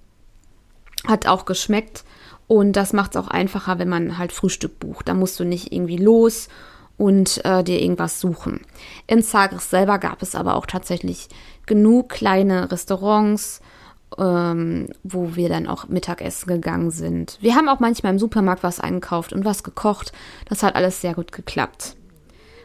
hat 1.08 1.26
auch 1.26 1.46
geschmeckt. 1.46 2.04
Und 2.46 2.74
das 2.74 2.92
macht 2.92 3.14
es 3.14 3.22
auch 3.22 3.28
einfacher, 3.28 3.78
wenn 3.78 3.88
man 3.88 4.18
halt 4.18 4.32
Frühstück 4.32 4.78
bucht. 4.78 5.08
Da 5.08 5.14
musst 5.14 5.40
du 5.40 5.44
nicht 5.44 5.72
irgendwie 5.72 5.96
los 5.96 6.48
und 6.96 7.44
äh, 7.44 7.64
dir 7.64 7.80
irgendwas 7.80 8.20
suchen. 8.20 8.60
In 9.06 9.22
Sagres 9.22 9.70
selber 9.70 9.98
gab 9.98 10.22
es 10.22 10.34
aber 10.34 10.54
auch 10.54 10.66
tatsächlich 10.66 11.28
genug 11.66 12.08
kleine 12.08 12.70
Restaurants 12.70 13.60
ähm, 14.18 14.88
wo 15.02 15.36
wir 15.36 15.48
dann 15.48 15.66
auch 15.66 15.88
Mittagessen 15.88 16.48
gegangen 16.48 16.90
sind. 16.90 17.38
Wir 17.40 17.54
haben 17.54 17.68
auch 17.68 17.80
manchmal 17.80 18.12
im 18.12 18.18
Supermarkt 18.18 18.62
was 18.62 18.80
eingekauft 18.80 19.32
und 19.32 19.44
was 19.44 19.62
gekocht. 19.62 20.12
Das 20.48 20.62
hat 20.62 20.74
alles 20.74 21.00
sehr 21.00 21.14
gut 21.14 21.32
geklappt. 21.32 21.96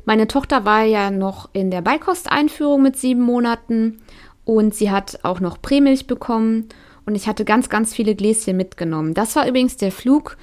Meine 0.05 0.27
Tochter 0.27 0.65
war 0.65 0.83
ja 0.83 1.11
noch 1.11 1.49
in 1.53 1.71
der 1.71 1.81
Beikosteinführung 1.81 2.81
mit 2.81 2.97
sieben 2.97 3.21
Monaten 3.21 4.01
und 4.45 4.73
sie 4.73 4.91
hat 4.91 5.19
auch 5.23 5.39
noch 5.39 5.61
Prämilch 5.61 6.07
bekommen 6.07 6.69
und 7.11 7.15
ich 7.15 7.27
hatte 7.27 7.43
ganz, 7.43 7.67
ganz 7.67 7.93
viele 7.93 8.15
Gläschen 8.15 8.55
mitgenommen. 8.55 9.13
Das 9.13 9.35
war 9.35 9.45
übrigens 9.45 9.75
der 9.75 9.91
Flug, 9.91 10.37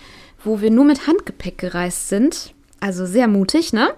wo 0.45 0.61
wir 0.61 0.71
nur 0.71 0.85
mit 0.85 1.07
Handgepäck 1.07 1.57
gereist 1.57 2.11
sind. 2.11 2.53
Also 2.79 3.07
sehr 3.07 3.27
mutig, 3.27 3.73
ne? 3.73 3.89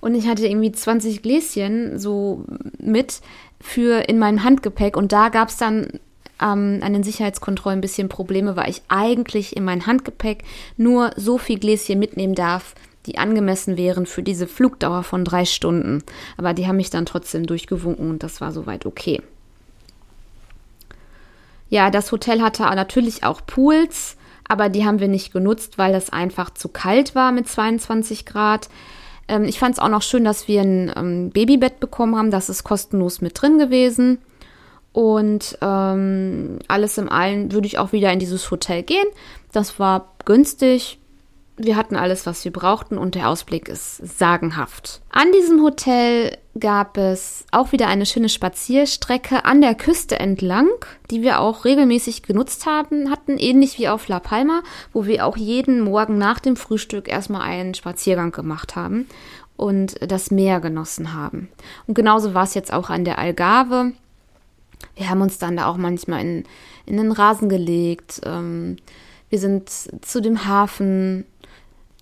Und 0.00 0.14
ich 0.14 0.26
hatte 0.26 0.46
irgendwie 0.46 0.72
20 0.72 1.20
Gläschen 1.20 1.98
so 1.98 2.46
mit 2.78 3.20
für 3.60 4.08
in 4.08 4.18
meinem 4.18 4.42
Handgepäck 4.42 4.96
und 4.96 5.12
da 5.12 5.28
gab 5.28 5.50
es 5.50 5.58
dann 5.58 6.00
ähm, 6.40 6.80
an 6.80 6.94
den 6.94 7.02
Sicherheitskontrollen 7.02 7.80
ein 7.80 7.82
bisschen 7.82 8.08
Probleme, 8.08 8.56
weil 8.56 8.70
ich 8.70 8.80
eigentlich 8.88 9.54
in 9.54 9.64
mein 9.64 9.84
Handgepäck 9.84 10.44
nur 10.78 11.10
so 11.16 11.36
viel 11.36 11.58
Gläschen 11.58 11.98
mitnehmen 11.98 12.34
darf, 12.34 12.74
die 13.04 13.18
angemessen 13.18 13.76
wären 13.76 14.06
für 14.06 14.22
diese 14.22 14.46
Flugdauer 14.46 15.02
von 15.02 15.26
drei 15.26 15.44
Stunden. 15.44 16.02
Aber 16.38 16.54
die 16.54 16.66
haben 16.66 16.76
mich 16.76 16.88
dann 16.88 17.04
trotzdem 17.04 17.44
durchgewunken 17.44 18.08
und 18.08 18.22
das 18.22 18.40
war 18.40 18.50
soweit 18.50 18.86
okay. 18.86 19.20
Ja, 21.74 21.90
das 21.90 22.12
Hotel 22.12 22.40
hatte 22.40 22.62
natürlich 22.62 23.24
auch 23.24 23.40
Pools, 23.44 24.16
aber 24.46 24.68
die 24.68 24.86
haben 24.86 25.00
wir 25.00 25.08
nicht 25.08 25.32
genutzt, 25.32 25.76
weil 25.76 25.92
das 25.92 26.08
einfach 26.08 26.50
zu 26.50 26.68
kalt 26.68 27.16
war 27.16 27.32
mit 27.32 27.48
22 27.48 28.24
Grad. 28.24 28.68
Ähm, 29.26 29.42
ich 29.42 29.58
fand 29.58 29.74
es 29.74 29.80
auch 29.80 29.88
noch 29.88 30.02
schön, 30.02 30.22
dass 30.22 30.46
wir 30.46 30.60
ein 30.60 30.92
ähm, 30.94 31.30
Babybett 31.30 31.80
bekommen 31.80 32.14
haben. 32.14 32.30
Das 32.30 32.48
ist 32.48 32.62
kostenlos 32.62 33.22
mit 33.22 33.42
drin 33.42 33.58
gewesen. 33.58 34.18
Und 34.92 35.58
ähm, 35.62 36.60
alles 36.68 36.96
im 36.96 37.08
Allen 37.08 37.50
würde 37.50 37.66
ich 37.66 37.76
auch 37.76 37.90
wieder 37.90 38.12
in 38.12 38.20
dieses 38.20 38.48
Hotel 38.52 38.84
gehen. 38.84 39.08
Das 39.50 39.80
war 39.80 40.14
günstig. 40.26 41.00
Wir 41.56 41.76
hatten 41.76 41.94
alles, 41.94 42.26
was 42.26 42.44
wir 42.44 42.52
brauchten 42.52 42.98
und 42.98 43.14
der 43.14 43.28
Ausblick 43.28 43.68
ist 43.68 43.98
sagenhaft. 44.18 45.02
An 45.10 45.30
diesem 45.30 45.62
Hotel 45.62 46.36
gab 46.58 46.98
es 46.98 47.46
auch 47.52 47.70
wieder 47.70 47.86
eine 47.86 48.06
schöne 48.06 48.28
Spazierstrecke 48.28 49.44
an 49.44 49.60
der 49.60 49.76
Küste 49.76 50.18
entlang, 50.18 50.68
die 51.12 51.22
wir 51.22 51.40
auch 51.40 51.64
regelmäßig 51.64 52.24
genutzt 52.24 52.66
haben, 52.66 53.08
hatten, 53.08 53.38
ähnlich 53.38 53.78
wie 53.78 53.88
auf 53.88 54.08
La 54.08 54.18
Palma, 54.18 54.62
wo 54.92 55.06
wir 55.06 55.24
auch 55.24 55.36
jeden 55.36 55.80
Morgen 55.80 56.18
nach 56.18 56.40
dem 56.40 56.56
Frühstück 56.56 57.08
erstmal 57.08 57.42
einen 57.42 57.74
Spaziergang 57.74 58.32
gemacht 58.32 58.74
haben 58.74 59.06
und 59.56 59.94
das 60.00 60.32
Meer 60.32 60.58
genossen 60.58 61.12
haben. 61.12 61.48
Und 61.86 61.94
genauso 61.94 62.34
war 62.34 62.44
es 62.44 62.54
jetzt 62.54 62.72
auch 62.72 62.90
an 62.90 63.04
der 63.04 63.18
Algarve. 63.18 63.92
Wir 64.96 65.08
haben 65.08 65.22
uns 65.22 65.38
dann 65.38 65.56
da 65.56 65.66
auch 65.66 65.76
manchmal 65.76 66.20
in, 66.20 66.44
in 66.84 66.96
den 66.96 67.12
Rasen 67.12 67.48
gelegt. 67.48 68.20
Ähm, 68.24 68.76
wir 69.28 69.38
sind 69.38 69.70
zu 70.04 70.20
dem 70.20 70.46
Hafen. 70.46 71.26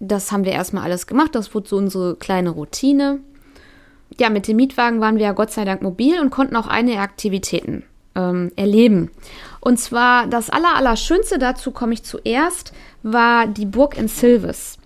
Das 0.05 0.33
haben 0.33 0.45
wir 0.45 0.51
erstmal 0.51 0.83
alles 0.83 1.07
gemacht. 1.07 1.37
Das 1.37 1.55
wurde 1.55 1.69
so 1.69 1.77
unsere 1.77 2.17
kleine 2.17 2.51
Routine. 2.51 3.21
Ja, 4.19 4.31
mit 4.31 4.49
dem 4.49 4.57
Mietwagen 4.57 5.01
waren 5.01 5.17
wir 5.17 5.27
ja 5.27 5.33
Gott 5.33 5.53
sei 5.53 5.65
Dank 5.65 5.81
mobil 5.81 6.19
und 6.21 6.31
konnten 6.31 6.57
auch 6.57 6.67
einige 6.67 6.99
Aktivitäten 6.99 7.85
ähm, 8.17 8.51
erleben. 8.57 9.13
Und 9.61 9.79
zwar 9.79 10.27
das 10.27 10.51
Allerallerschönste, 10.51 11.39
dazu 11.39 11.71
komme 11.71 11.95
ich 11.95 12.03
zuerst, 12.03 12.73
war 13.05 13.47
die 13.47 13.65
Burg 13.65 13.97
in 13.97 14.09
Silves. 14.09 14.77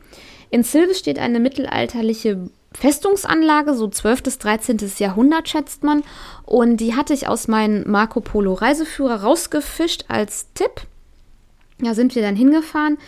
In 0.51 0.63
Silves 0.63 0.99
steht 0.99 1.19
eine 1.19 1.41
mittelalterliche 1.41 2.51
Festungsanlage, 2.75 3.73
so 3.73 3.89
12. 3.89 4.23
bis 4.23 4.37
13. 4.37 4.77
Jahrhundert 4.99 5.49
schätzt 5.49 5.83
man. 5.83 6.05
Und 6.45 6.77
die 6.77 6.95
hatte 6.95 7.15
ich 7.15 7.27
aus 7.27 7.49
meinem 7.49 7.91
Marco 7.91 8.21
Polo 8.21 8.53
Reiseführer 8.53 9.23
rausgefischt 9.23 10.05
als 10.09 10.53
Tipp. 10.53 10.83
Da 11.79 11.95
sind 11.95 12.15
wir 12.15 12.21
dann 12.21 12.37
hingefahren. 12.37 12.99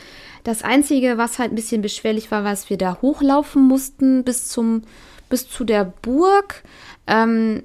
Das 0.49 0.62
Einzige, 0.62 1.19
was 1.19 1.38
halt 1.38 1.52
ein 1.52 1.57
bisschen 1.57 1.83
beschwerlich 1.83 2.31
war, 2.31 2.43
war, 2.43 2.52
dass 2.52 2.71
wir 2.71 2.78
da 2.78 3.02
hochlaufen 3.02 3.62
mussten 3.69 4.25
bis, 4.25 4.49
zum, 4.49 4.81
bis 5.28 5.47
zu 5.47 5.62
der 5.62 5.85
Burg. 5.85 6.62
Ähm, 7.07 7.64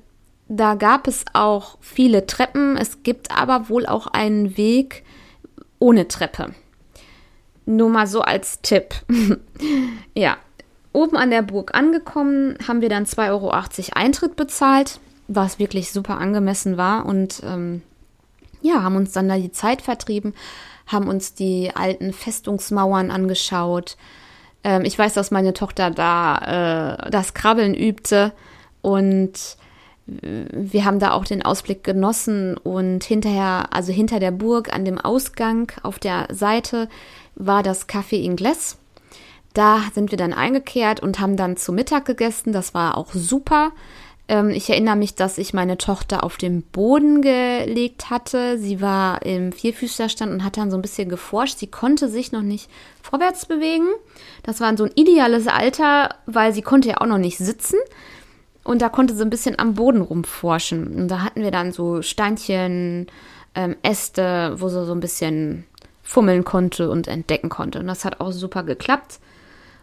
da 0.50 0.76
gab 0.76 1.08
es 1.08 1.24
auch 1.32 1.78
viele 1.80 2.28
Treppen. 2.28 2.76
Es 2.76 3.02
gibt 3.02 3.32
aber 3.32 3.70
wohl 3.70 3.86
auch 3.86 4.08
einen 4.08 4.58
Weg 4.58 5.06
ohne 5.80 6.10
Treppe. 6.10 6.54
Nur 7.66 7.88
mal 7.88 8.06
so 8.06 8.20
als 8.20 8.60
Tipp. 8.62 8.96
ja, 10.14 10.36
Oben 10.92 11.16
an 11.16 11.30
der 11.30 11.42
Burg 11.42 11.74
angekommen, 11.74 12.58
haben 12.68 12.82
wir 12.82 12.90
dann 12.90 13.06
2,80 13.06 13.30
Euro 13.30 13.52
Eintritt 13.94 14.36
bezahlt, 14.36 15.00
was 15.30 15.58
wirklich 15.58 15.94
super 15.94 16.18
angemessen 16.18 16.76
war. 16.76 17.06
Und 17.06 17.44
ähm, 17.46 17.82
ja, 18.62 18.84
haben 18.84 18.98
uns 18.98 19.14
dann 19.14 19.30
da 19.30 19.38
die 19.38 19.54
Zeit 19.54 19.82
vertrieben, 19.82 20.34
haben 20.88 21.08
uns 21.08 21.34
die 21.34 21.72
alten 21.74 22.14
Festungsmauern 22.14 23.12
angeschaut. 23.12 23.98
Ähm, 24.64 24.84
ich 24.86 24.98
weiß, 24.98 25.14
dass 25.14 25.32
meine 25.32 25.54
Tochter 25.54 25.92
da 25.92 26.98
äh, 27.06 27.12
das 27.12 27.34
Krabbeln 27.34 27.74
übte 27.74 28.32
und 28.82 29.58
wir 30.06 30.84
haben 30.84 31.00
da 31.00 31.12
auch 31.12 31.24
den 31.24 31.46
Ausblick 31.46 31.84
genossen 31.84 32.58
und 32.58 33.06
hinterher, 33.06 33.68
also 33.72 33.94
hinter 33.94 34.20
der 34.20 34.32
Burg 34.32 34.74
an 34.74 34.84
dem 34.84 35.00
Ausgang 35.00 35.72
auf 35.82 35.98
der 35.98 36.28
Seite 36.30 36.90
war 37.36 37.64
das 37.64 37.88
Café 37.88 38.22
Ingles. 38.22 38.78
Da 39.54 39.82
sind 39.94 40.12
wir 40.12 40.18
dann 40.18 40.34
eingekehrt 40.34 41.00
und 41.00 41.20
haben 41.20 41.38
dann 41.38 41.58
zu 41.58 41.72
Mittag 41.72 42.06
gegessen. 42.06 42.52
Das 42.52 42.74
war 42.74 42.98
auch 42.98 43.14
super. 43.14 43.72
Ähm, 44.28 44.50
ich 44.50 44.70
erinnere 44.70 44.96
mich, 44.96 45.16
dass 45.16 45.38
ich 45.38 45.54
meine 45.54 45.78
Tochter 45.78 46.24
auf 46.24 46.38
den 46.38 46.62
Boden 46.62 47.22
gelegt 47.22 48.10
hatte. 48.10 48.58
Sie 48.58 48.82
war 48.82 49.22
im 49.26 49.52
Vierfüßlerstand 49.52 50.32
und 50.32 50.44
hat 50.44 50.58
dann 50.58 50.72
so 50.72 50.78
ein 50.78 50.82
bisschen 50.82 51.10
geforscht. 51.10 51.58
Sie 51.58 51.68
konnte 51.68 52.10
sich 52.10 52.32
noch 52.32 52.42
nicht 52.42 52.70
vorwärts 53.02 53.46
bewegen. 53.46 53.88
Das 54.44 54.62
war 54.62 54.76
so 54.78 54.86
ein 54.86 54.92
ideales 54.96 55.48
Alter, 55.48 56.16
weil 56.26 56.54
sie 56.54 56.62
konnte 56.62 56.90
ja 56.90 57.02
auch 57.02 57.08
noch 57.08 57.18
nicht 57.18 57.38
sitzen. 57.38 57.78
Und 58.64 58.82
da 58.82 58.88
konnte 58.88 59.14
sie 59.14 59.24
ein 59.24 59.30
bisschen 59.30 59.60
am 59.60 59.74
Boden 59.74 60.02
rumforschen. 60.02 60.96
Und 60.96 61.08
da 61.10 61.20
hatten 61.20 61.42
wir 61.42 61.52
dann 61.52 61.74
so 61.74 62.02
Steinchen, 62.02 63.08
ähm, 63.56 63.76
Äste, 63.84 64.56
wo 64.58 64.70
sie 64.70 64.86
so 64.86 64.94
ein 64.94 65.02
bisschen 65.02 65.66
fummeln 66.02 66.44
konnte 66.44 66.90
und 66.90 67.08
entdecken 67.08 67.50
konnte. 67.50 67.80
Und 67.80 67.88
das 67.88 68.06
hat 68.06 68.22
auch 68.22 68.32
super 68.32 68.64
geklappt. 68.64 69.20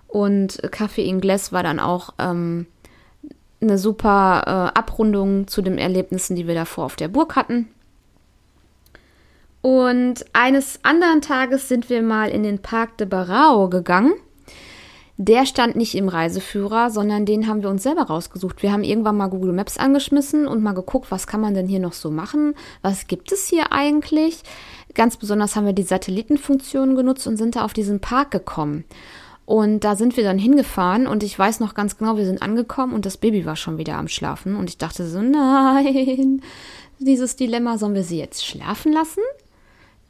Und 0.08 0.60
Kaffee 0.72 1.06
Ingles 1.06 1.52
war 1.52 1.62
dann 1.62 1.78
auch 1.78 2.14
ähm, 2.18 2.66
eine 3.60 3.78
super 3.78 4.42
äh, 4.74 4.78
Abrundung 4.78 5.46
zu 5.46 5.62
den 5.62 5.78
Erlebnissen, 5.78 6.36
die 6.36 6.46
wir 6.46 6.54
davor 6.54 6.84
auf 6.86 6.96
der 6.96 7.08
Burg 7.08 7.36
hatten. 7.36 7.68
Und 9.62 10.24
eines 10.32 10.80
anderen 10.82 11.20
Tages 11.20 11.68
sind 11.68 11.90
wir 11.90 12.02
mal 12.02 12.30
in 12.30 12.42
den 12.42 12.60
Parc 12.60 12.96
de 12.96 13.06
Barao 13.06 13.68
gegangen. 13.68 14.12
Der 15.18 15.44
stand 15.44 15.76
nicht 15.76 15.94
im 15.96 16.08
Reiseführer, 16.08 16.88
sondern 16.88 17.26
den 17.26 17.46
haben 17.46 17.60
wir 17.62 17.68
uns 17.68 17.82
selber 17.82 18.04
rausgesucht. 18.04 18.62
Wir 18.62 18.72
haben 18.72 18.82
irgendwann 18.82 19.18
mal 19.18 19.28
Google 19.28 19.52
Maps 19.52 19.76
angeschmissen 19.76 20.46
und 20.46 20.62
mal 20.62 20.72
geguckt, 20.72 21.10
was 21.10 21.26
kann 21.26 21.42
man 21.42 21.52
denn 21.52 21.68
hier 21.68 21.78
noch 21.78 21.92
so 21.92 22.10
machen? 22.10 22.54
Was 22.80 23.06
gibt 23.06 23.30
es 23.30 23.46
hier 23.46 23.70
eigentlich? 23.70 24.42
Ganz 24.94 25.18
besonders 25.18 25.56
haben 25.56 25.66
wir 25.66 25.74
die 25.74 25.82
Satellitenfunktion 25.82 26.96
genutzt 26.96 27.26
und 27.26 27.36
sind 27.36 27.56
da 27.56 27.66
auf 27.66 27.74
diesen 27.74 28.00
Park 28.00 28.30
gekommen. 28.30 28.84
Und 29.50 29.80
da 29.80 29.96
sind 29.96 30.16
wir 30.16 30.22
dann 30.22 30.38
hingefahren 30.38 31.08
und 31.08 31.24
ich 31.24 31.36
weiß 31.36 31.58
noch 31.58 31.74
ganz 31.74 31.98
genau, 31.98 32.16
wir 32.16 32.24
sind 32.24 32.40
angekommen 32.40 32.94
und 32.94 33.04
das 33.04 33.16
Baby 33.16 33.46
war 33.46 33.56
schon 33.56 33.78
wieder 33.78 33.96
am 33.96 34.06
Schlafen. 34.06 34.54
Und 34.54 34.70
ich 34.70 34.78
dachte 34.78 35.04
so, 35.04 35.20
nein, 35.20 36.40
dieses 37.00 37.34
Dilemma, 37.34 37.76
sollen 37.76 37.96
wir 37.96 38.04
sie 38.04 38.20
jetzt 38.20 38.46
schlafen 38.46 38.92
lassen? 38.92 39.24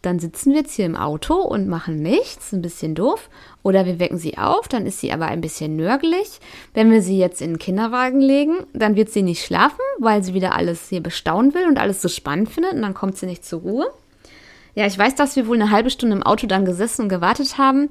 Dann 0.03 0.19
sitzen 0.19 0.51
wir 0.51 0.59
jetzt 0.59 0.75
hier 0.75 0.85
im 0.85 0.95
Auto 0.95 1.37
und 1.37 1.69
machen 1.69 2.03
nichts, 2.03 2.53
ein 2.53 2.61
bisschen 2.61 2.95
doof. 2.95 3.31
Oder 3.63 3.87
wir 3.87 3.99
wecken 3.99 4.19
sie 4.19 4.37
auf, 4.37 4.69
dann 4.69 4.85
ist 4.85 5.01
sie 5.01 5.11
aber 5.11 5.25
ein 5.29 5.41
bisschen 5.41 5.75
nörgelig. 5.75 6.39
Wenn 6.75 6.91
wir 6.91 7.01
sie 7.01 7.17
jetzt 7.17 7.41
in 7.41 7.53
den 7.53 7.59
Kinderwagen 7.59 8.21
legen, 8.21 8.67
dann 8.75 8.95
wird 8.95 9.09
sie 9.09 9.23
nicht 9.23 9.43
schlafen, 9.43 9.81
weil 10.01 10.23
sie 10.23 10.35
wieder 10.35 10.55
alles 10.55 10.91
hier 10.91 11.03
bestaunen 11.03 11.55
will 11.55 11.67
und 11.67 11.79
alles 11.79 12.03
so 12.03 12.09
spannend 12.09 12.51
findet 12.51 12.75
und 12.75 12.83
dann 12.83 12.93
kommt 12.93 13.17
sie 13.17 13.25
nicht 13.25 13.47
zur 13.47 13.61
Ruhe. 13.61 13.91
Ja, 14.75 14.87
ich 14.87 14.99
weiß, 14.99 15.15
dass 15.15 15.35
wir 15.35 15.47
wohl 15.47 15.57
eine 15.57 15.71
halbe 15.71 15.89
Stunde 15.89 16.15
im 16.15 16.23
Auto 16.23 16.47
dann 16.47 16.67
gesessen 16.67 17.05
und 17.05 17.09
gewartet 17.09 17.57
haben. 17.57 17.89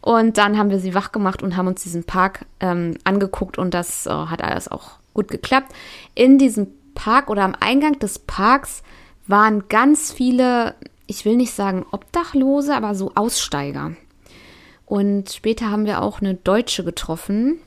Und 0.00 0.38
dann 0.38 0.56
haben 0.56 0.70
wir 0.70 0.78
sie 0.78 0.94
wach 0.94 1.12
gemacht 1.12 1.42
und 1.42 1.56
haben 1.56 1.66
uns 1.66 1.82
diesen 1.82 2.04
Park 2.04 2.46
ähm, 2.60 2.96
angeguckt 3.04 3.58
und 3.58 3.74
das 3.74 4.06
äh, 4.06 4.10
hat 4.10 4.42
alles 4.42 4.68
auch 4.68 4.92
gut 5.12 5.28
geklappt. 5.28 5.72
In 6.14 6.38
diesem 6.38 6.68
Park 6.94 7.30
oder 7.30 7.42
am 7.42 7.56
Eingang 7.58 7.98
des 7.98 8.18
Parks 8.18 8.82
waren 9.26 9.68
ganz 9.68 10.12
viele, 10.12 10.74
ich 11.06 11.24
will 11.24 11.36
nicht 11.36 11.52
sagen 11.52 11.84
Obdachlose, 11.90 12.74
aber 12.74 12.94
so 12.94 13.12
Aussteiger. 13.14 13.92
Und 14.86 15.30
später 15.30 15.70
haben 15.70 15.84
wir 15.84 16.00
auch 16.00 16.20
eine 16.20 16.34
Deutsche 16.34 16.84
getroffen 16.84 17.58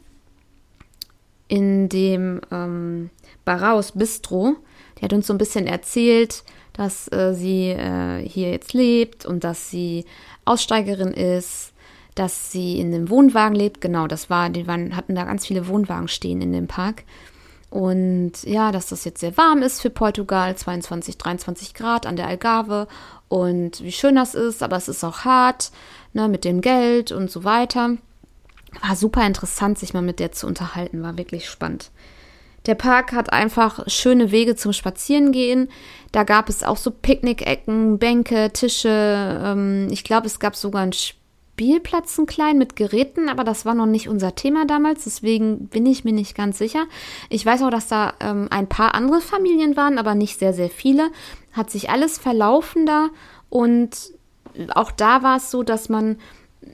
in 1.47 1.89
dem 1.89 2.41
ähm, 2.51 3.09
Baraus 3.45 3.91
Bistro. 3.91 4.55
Die 4.97 5.03
hat 5.03 5.13
uns 5.13 5.27
so 5.27 5.33
ein 5.33 5.37
bisschen 5.37 5.67
erzählt, 5.67 6.43
dass 6.73 7.11
äh, 7.11 7.33
sie 7.33 7.69
äh, 7.69 8.27
hier 8.27 8.51
jetzt 8.51 8.73
lebt 8.73 9.25
und 9.25 9.43
dass 9.43 9.69
sie 9.69 10.05
Aussteigerin 10.45 11.13
ist 11.13 11.70
dass 12.15 12.51
sie 12.51 12.79
in 12.79 12.93
einem 12.93 13.09
Wohnwagen 13.09 13.55
lebt. 13.55 13.81
Genau, 13.81 14.07
das 14.07 14.29
war, 14.29 14.49
die 14.49 14.67
waren, 14.67 14.95
hatten 14.95 15.15
da 15.15 15.23
ganz 15.23 15.45
viele 15.45 15.67
Wohnwagen 15.67 16.07
stehen 16.07 16.41
in 16.41 16.51
dem 16.51 16.67
Park. 16.67 17.03
Und 17.69 18.43
ja, 18.43 18.73
dass 18.73 18.87
das 18.87 19.05
jetzt 19.05 19.21
sehr 19.21 19.37
warm 19.37 19.61
ist 19.61 19.81
für 19.81 19.89
Portugal, 19.89 20.55
22, 20.55 21.17
23 21.17 21.73
Grad 21.73 22.05
an 22.05 22.17
der 22.17 22.27
Algarve 22.27 22.87
und 23.29 23.81
wie 23.81 23.93
schön 23.93 24.15
das 24.15 24.35
ist, 24.35 24.61
aber 24.61 24.75
es 24.75 24.89
ist 24.89 25.05
auch 25.05 25.19
hart, 25.19 25.71
ne, 26.11 26.27
mit 26.27 26.43
dem 26.43 26.59
Geld 26.59 27.13
und 27.13 27.31
so 27.31 27.45
weiter. 27.45 27.95
War 28.85 28.95
super 28.97 29.25
interessant, 29.25 29.79
sich 29.79 29.93
mal 29.93 30.01
mit 30.01 30.19
der 30.19 30.33
zu 30.33 30.47
unterhalten, 30.47 31.01
war 31.01 31.17
wirklich 31.17 31.49
spannend. 31.49 31.91
Der 32.65 32.75
Park 32.75 33.13
hat 33.13 33.31
einfach 33.31 33.87
schöne 33.87 34.31
Wege 34.31 34.57
zum 34.57 34.73
Spazierengehen. 34.73 35.69
Da 36.11 36.23
gab 36.23 36.49
es 36.49 36.63
auch 36.63 36.75
so 36.75 36.91
Picknickecken, 36.91 37.99
Bänke, 37.99 38.51
Tische. 38.51 39.41
Ähm, 39.43 39.87
ich 39.91 40.03
glaube, 40.03 40.27
es 40.27 40.39
gab 40.39 40.57
sogar 40.57 40.83
einen 40.83 40.93
Spielplatz, 41.61 42.17
einen 42.17 42.25
kleinen 42.25 42.57
mit 42.57 42.75
Geräten, 42.75 43.29
aber 43.29 43.43
das 43.43 43.67
war 43.67 43.75
noch 43.75 43.85
nicht 43.85 44.09
unser 44.09 44.33
Thema 44.33 44.65
damals. 44.65 45.03
Deswegen 45.03 45.67
bin 45.67 45.85
ich 45.85 46.03
mir 46.03 46.11
nicht 46.11 46.35
ganz 46.35 46.57
sicher. 46.57 46.87
Ich 47.29 47.45
weiß 47.45 47.61
auch, 47.61 47.69
dass 47.69 47.87
da 47.87 48.15
ähm, 48.19 48.47
ein 48.49 48.65
paar 48.65 48.95
andere 48.95 49.21
Familien 49.21 49.77
waren, 49.77 49.99
aber 49.99 50.15
nicht 50.15 50.39
sehr, 50.39 50.53
sehr 50.53 50.71
viele. 50.71 51.11
Hat 51.53 51.69
sich 51.69 51.91
alles 51.91 52.17
verlaufen 52.17 52.87
da 52.87 53.09
und 53.51 53.95
auch 54.73 54.89
da 54.89 55.21
war 55.21 55.37
es 55.37 55.51
so, 55.51 55.61
dass 55.61 55.87
man 55.87 56.17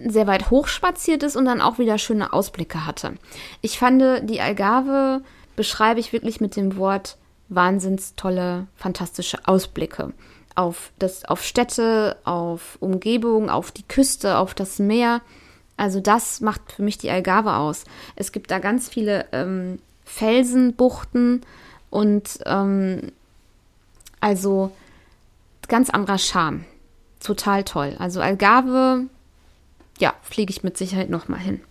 sehr 0.06 0.26
weit 0.26 0.52
hochspaziert 0.52 1.22
ist 1.22 1.36
und 1.36 1.44
dann 1.44 1.60
auch 1.60 1.80
wieder 1.80 1.98
schöne 1.98 2.32
Ausblicke 2.32 2.86
hatte. 2.86 3.16
Ich 3.60 3.80
fand 3.80 4.02
die 4.30 4.40
Algarve 4.40 5.22
beschreibe 5.58 6.00
ich 6.00 6.14
wirklich 6.14 6.40
mit 6.40 6.56
dem 6.56 6.78
Wort 6.78 7.18
wahnsinns 7.50 8.16
tolle, 8.16 8.68
fantastische 8.78 9.40
Ausblicke 9.48 10.14
auf, 10.58 10.92
das, 10.98 11.24
auf 11.24 11.44
Städte, 11.44 12.18
auf 12.24 12.78
Umgebung, 12.80 13.50
auf 13.50 13.72
die 13.72 13.88
Küste, 13.88 14.38
auf 14.38 14.56
das 14.56 14.80
Meer. 14.80 15.22
Also 15.78 16.00
das 16.00 16.42
macht 16.42 16.72
für 16.72 16.82
mich 16.82 16.98
die 16.98 17.12
Algarve 17.12 17.54
aus. 17.54 17.84
Es 18.16 18.32
gibt 18.32 18.50
da 18.50 18.58
ganz 18.58 18.90
viele 18.90 19.26
ähm, 19.32 19.80
Felsenbuchten 20.04 21.42
und 21.92 22.40
ähm, 22.46 23.12
also 24.20 24.72
ganz 25.68 25.92
anderer 25.92 26.18
Charme. 26.18 26.66
Total 27.20 27.64
toll. 27.64 27.96
Also 28.00 28.20
Algarve, 28.20 29.04
ja, 30.00 30.16
fliege 30.24 30.52
ich 30.52 30.64
mit 30.64 30.76
Sicherheit 30.76 31.12
nochmal 31.12 31.40
hin. 31.40 31.62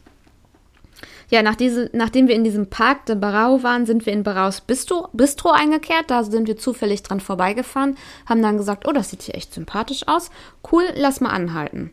Ja, 1.28 1.42
nach 1.42 1.56
diese, 1.56 1.90
nachdem 1.92 2.28
wir 2.28 2.36
in 2.36 2.44
diesem 2.44 2.68
Park 2.68 3.06
de 3.06 3.16
Barau 3.16 3.62
waren, 3.62 3.84
sind 3.84 4.06
wir 4.06 4.12
in 4.12 4.22
Baraus 4.22 4.60
Bistro, 4.60 5.08
Bistro 5.12 5.50
eingekehrt. 5.50 6.10
Da 6.10 6.22
sind 6.22 6.46
wir 6.46 6.56
zufällig 6.56 7.02
dran 7.02 7.20
vorbeigefahren, 7.20 7.96
haben 8.26 8.42
dann 8.42 8.56
gesagt, 8.56 8.86
oh, 8.86 8.92
das 8.92 9.10
sieht 9.10 9.22
hier 9.22 9.34
echt 9.34 9.52
sympathisch 9.52 10.06
aus. 10.06 10.30
Cool, 10.70 10.84
lass 10.94 11.20
mal 11.20 11.30
anhalten. 11.30 11.90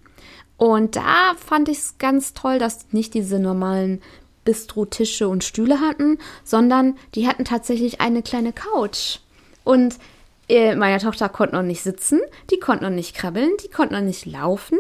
Und 0.58 0.96
da 0.96 1.34
fand 1.44 1.68
ich 1.68 1.80
es 1.80 1.98
ganz 1.98 2.34
toll, 2.34 2.60
dass 2.60 2.92
nicht 2.92 3.16
diese 3.16 3.40
normalen 3.40 4.02
Bistro-Tische 4.46 5.28
und 5.28 5.44
Stühle 5.44 5.80
hatten, 5.80 6.20
sondern 6.44 6.96
die 7.16 7.28
hatten 7.28 7.46
tatsächlich 7.46 8.02
eine 8.02 8.22
kleine 8.22 8.54
Couch. 8.54 9.20
Und 9.64 9.96
äh, 10.48 10.76
meine 10.76 11.00
Tochter 11.00 11.30
konnte 11.30 11.56
noch 11.56 11.64
nicht 11.64 11.82
sitzen, 11.82 12.20
die 12.52 12.60
konnte 12.60 12.84
noch 12.84 12.92
nicht 12.92 13.16
krabbeln, 13.16 13.52
die 13.64 13.70
konnte 13.70 13.96
noch 13.96 14.02
nicht 14.02 14.26
laufen 14.26 14.78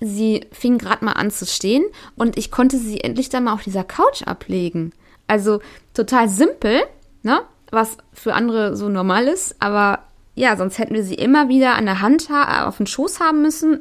sie 0.00 0.46
fing 0.52 0.78
gerade 0.78 1.04
mal 1.04 1.12
an 1.12 1.30
zu 1.30 1.46
stehen 1.46 1.84
und 2.16 2.38
ich 2.38 2.50
konnte 2.50 2.78
sie 2.78 3.00
endlich 3.00 3.28
dann 3.28 3.44
mal 3.44 3.52
auf 3.52 3.62
dieser 3.62 3.84
Couch 3.84 4.22
ablegen. 4.24 4.92
Also 5.26 5.60
total 5.94 6.28
simpel, 6.28 6.82
ne? 7.22 7.42
Was 7.70 7.98
für 8.12 8.34
andere 8.34 8.76
so 8.76 8.88
normal 8.88 9.28
ist, 9.28 9.54
aber 9.60 10.00
ja, 10.34 10.56
sonst 10.56 10.78
hätten 10.78 10.94
wir 10.94 11.04
sie 11.04 11.14
immer 11.14 11.48
wieder 11.48 11.74
an 11.74 11.84
der 11.84 12.00
Hand 12.00 12.28
auf 12.30 12.78
den 12.78 12.86
Schoß 12.86 13.20
haben 13.20 13.42
müssen. 13.42 13.80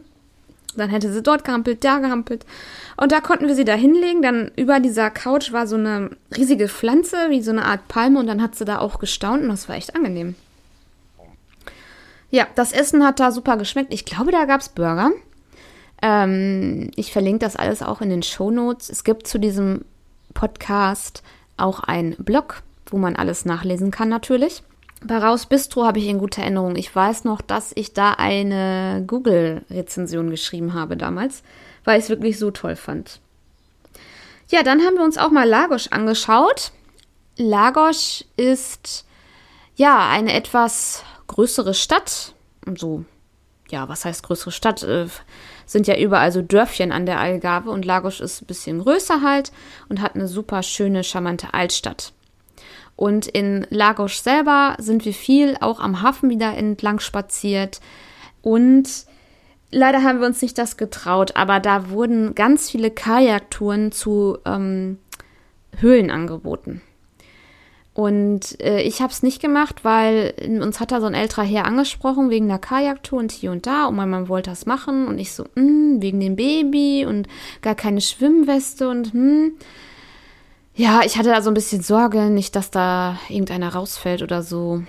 Dann 0.76 0.90
hätte 0.90 1.12
sie 1.12 1.24
dort 1.24 1.44
gehampelt, 1.44 1.84
da 1.84 2.00
gehampelt. 2.00 2.46
Und 2.98 3.12
da 3.12 3.22
konnten 3.22 3.48
wir 3.48 3.56
sie 3.56 3.66
da 3.66 3.74
hinlegen. 3.74 4.22
Dann 4.22 4.52
über 4.56 4.80
dieser 4.80 5.10
Couch 5.10 5.52
war 5.52 5.66
so 5.68 5.76
eine 5.76 6.12
riesige 6.36 6.68
Pflanze, 6.68 7.18
wie 7.30 7.42
so 7.42 7.52
eine 7.52 7.66
Art 7.66 7.88
Palme. 7.88 8.20
Und 8.20 8.28
dann 8.28 8.42
hat 8.42 8.56
sie 8.56 8.66
da 8.66 8.80
auch 8.80 9.00
gestaunt 9.00 9.42
und 9.42 9.50
das 9.50 9.68
war 9.68 9.76
echt 9.76 9.96
angenehm. 9.96 10.36
Ja, 12.30 12.46
das 12.56 12.72
Essen 12.72 13.04
hat 13.04 13.20
da 13.20 13.32
super 13.32 13.58
geschmeckt. 13.58 13.94
Ich 13.94 14.06
glaube, 14.06 14.32
da 14.32 14.46
gab 14.46 14.62
es 14.62 14.70
Burger. 14.70 15.12
Ähm, 16.02 16.92
ich 16.96 17.12
verlinke 17.12 17.40
das 17.40 17.56
alles 17.56 17.82
auch 17.82 18.02
in 18.02 18.10
den 18.10 18.24
Show 18.24 18.52
Notes. 18.52 18.90
Es 18.90 19.04
gibt 19.04 19.28
zu 19.28 19.40
diesem 19.40 19.86
Podcast 20.34 21.24
auch 21.58 21.82
einen 21.82 22.16
Blog, 22.18 22.64
wo 22.88 22.98
man 22.98 23.16
alles 23.16 23.46
nachlesen 23.46 23.92
kann 23.92 24.10
natürlich. 24.10 24.64
Bei 25.02 25.18
Raus 25.18 25.46
Bistro 25.46 25.86
habe 25.86 26.00
ich 26.00 26.08
in 26.08 26.20
guter 26.20 26.42
Erinnerung. 26.42 26.76
Ich 26.76 26.94
weiß 26.94 27.24
noch, 27.24 27.42
dass 27.42 27.72
ich 27.76 27.94
da 27.94 28.14
eine 28.14 29.04
Google-Rezension 29.08 30.30
geschrieben 30.30 30.74
habe 30.74 30.98
damals, 30.98 31.44
weil 31.86 32.00
ich 32.00 32.06
es 32.06 32.10
wirklich 32.10 32.38
so 32.38 32.52
toll 32.52 32.76
fand. 32.76 33.22
Ja, 34.50 34.64
dann 34.64 34.82
haben 34.82 34.96
wir 34.96 35.04
uns 35.04 35.18
auch 35.18 35.32
mal 35.32 35.48
Lagos 35.48 35.92
angeschaut. 35.92 36.72
Lagos 37.38 38.26
ist 38.36 39.06
ja 39.76 40.10
eine 40.10 40.34
etwas 40.34 41.04
größere 41.28 41.74
Stadt. 41.74 42.34
So, 42.76 43.06
ja, 43.70 43.88
was 43.88 44.04
heißt 44.04 44.24
größere 44.24 44.52
Stadt? 44.52 44.86
Sind 45.70 45.86
ja 45.86 45.96
überall 45.96 46.32
so 46.32 46.42
Dörfchen 46.42 46.92
an 46.92 47.06
der 47.06 47.20
Algarve 47.20 47.70
und 47.70 47.86
Lagos 47.86 48.22
ist 48.22 48.42
ein 48.42 48.48
bisschen 48.48 48.80
größer 48.80 49.22
halt 49.22 49.52
und 49.88 50.02
hat 50.02 50.16
eine 50.16 50.28
super 50.28 50.64
schöne, 50.64 51.04
charmante 51.04 51.54
Altstadt. 51.54 52.12
Und 52.96 53.28
in 53.28 53.68
Lagos 53.70 54.24
selber 54.24 54.76
sind 54.80 55.06
wir 55.06 55.14
viel 55.14 55.58
auch 55.62 55.80
am 55.80 56.02
Hafen 56.02 56.32
wieder 56.32 56.58
entlang 56.58 57.00
spaziert 57.00 57.82
und 58.42 58.90
leider 59.70 60.02
haben 60.02 60.22
wir 60.22 60.26
uns 60.26 60.42
nicht 60.42 60.58
das 60.58 60.76
getraut, 60.76 61.36
aber 61.36 61.60
da 61.60 61.92
wurden 61.92 62.34
ganz 62.34 62.72
viele 62.72 62.90
Kajaktouren 62.90 63.92
zu 63.92 64.40
ähm, 64.46 64.98
Höhlen 65.78 66.10
angeboten. 66.10 66.82
Und 68.00 68.62
äh, 68.62 68.82
ich 68.84 69.02
habe 69.02 69.12
es 69.12 69.24
nicht 69.24 69.42
gemacht, 69.42 69.84
weil 69.84 70.34
uns 70.62 70.80
hat 70.80 70.94
da 70.94 71.02
so 71.02 71.08
ein 71.08 71.14
älterer 71.14 71.44
Herr 71.44 71.66
angesprochen 71.66 72.30
wegen 72.30 72.48
der 72.48 72.58
Kajaktour 72.58 73.20
und 73.20 73.34
hier 73.34 73.52
und 73.52 73.68
da 73.68 73.88
und 73.88 73.98
mein 73.98 74.10
Mann 74.10 74.30
wollte 74.30 74.52
das 74.52 74.66
machen 74.66 75.06
und 75.06 75.20
ich 75.20 75.34
so, 75.34 75.44
mh, 75.44 75.50
hm, 75.56 76.02
wegen 76.02 76.22
dem 76.22 76.38
Baby 76.38 77.06
und 77.06 77.28
gar 77.62 77.76
keine 77.76 78.00
Schwimmweste 78.00 78.88
und 78.88 79.12
hm. 79.12 79.52
Ja, 80.76 81.02
ich 81.04 81.18
hatte 81.18 81.28
da 81.28 81.42
so 81.42 81.52
ein 81.52 81.54
bisschen 81.54 81.82
Sorge, 81.82 82.30
nicht, 82.30 82.56
dass 82.56 82.72
da 82.72 83.20
irgendeiner 83.28 83.74
rausfällt 83.74 84.22
oder 84.22 84.44
so. 84.44 84.82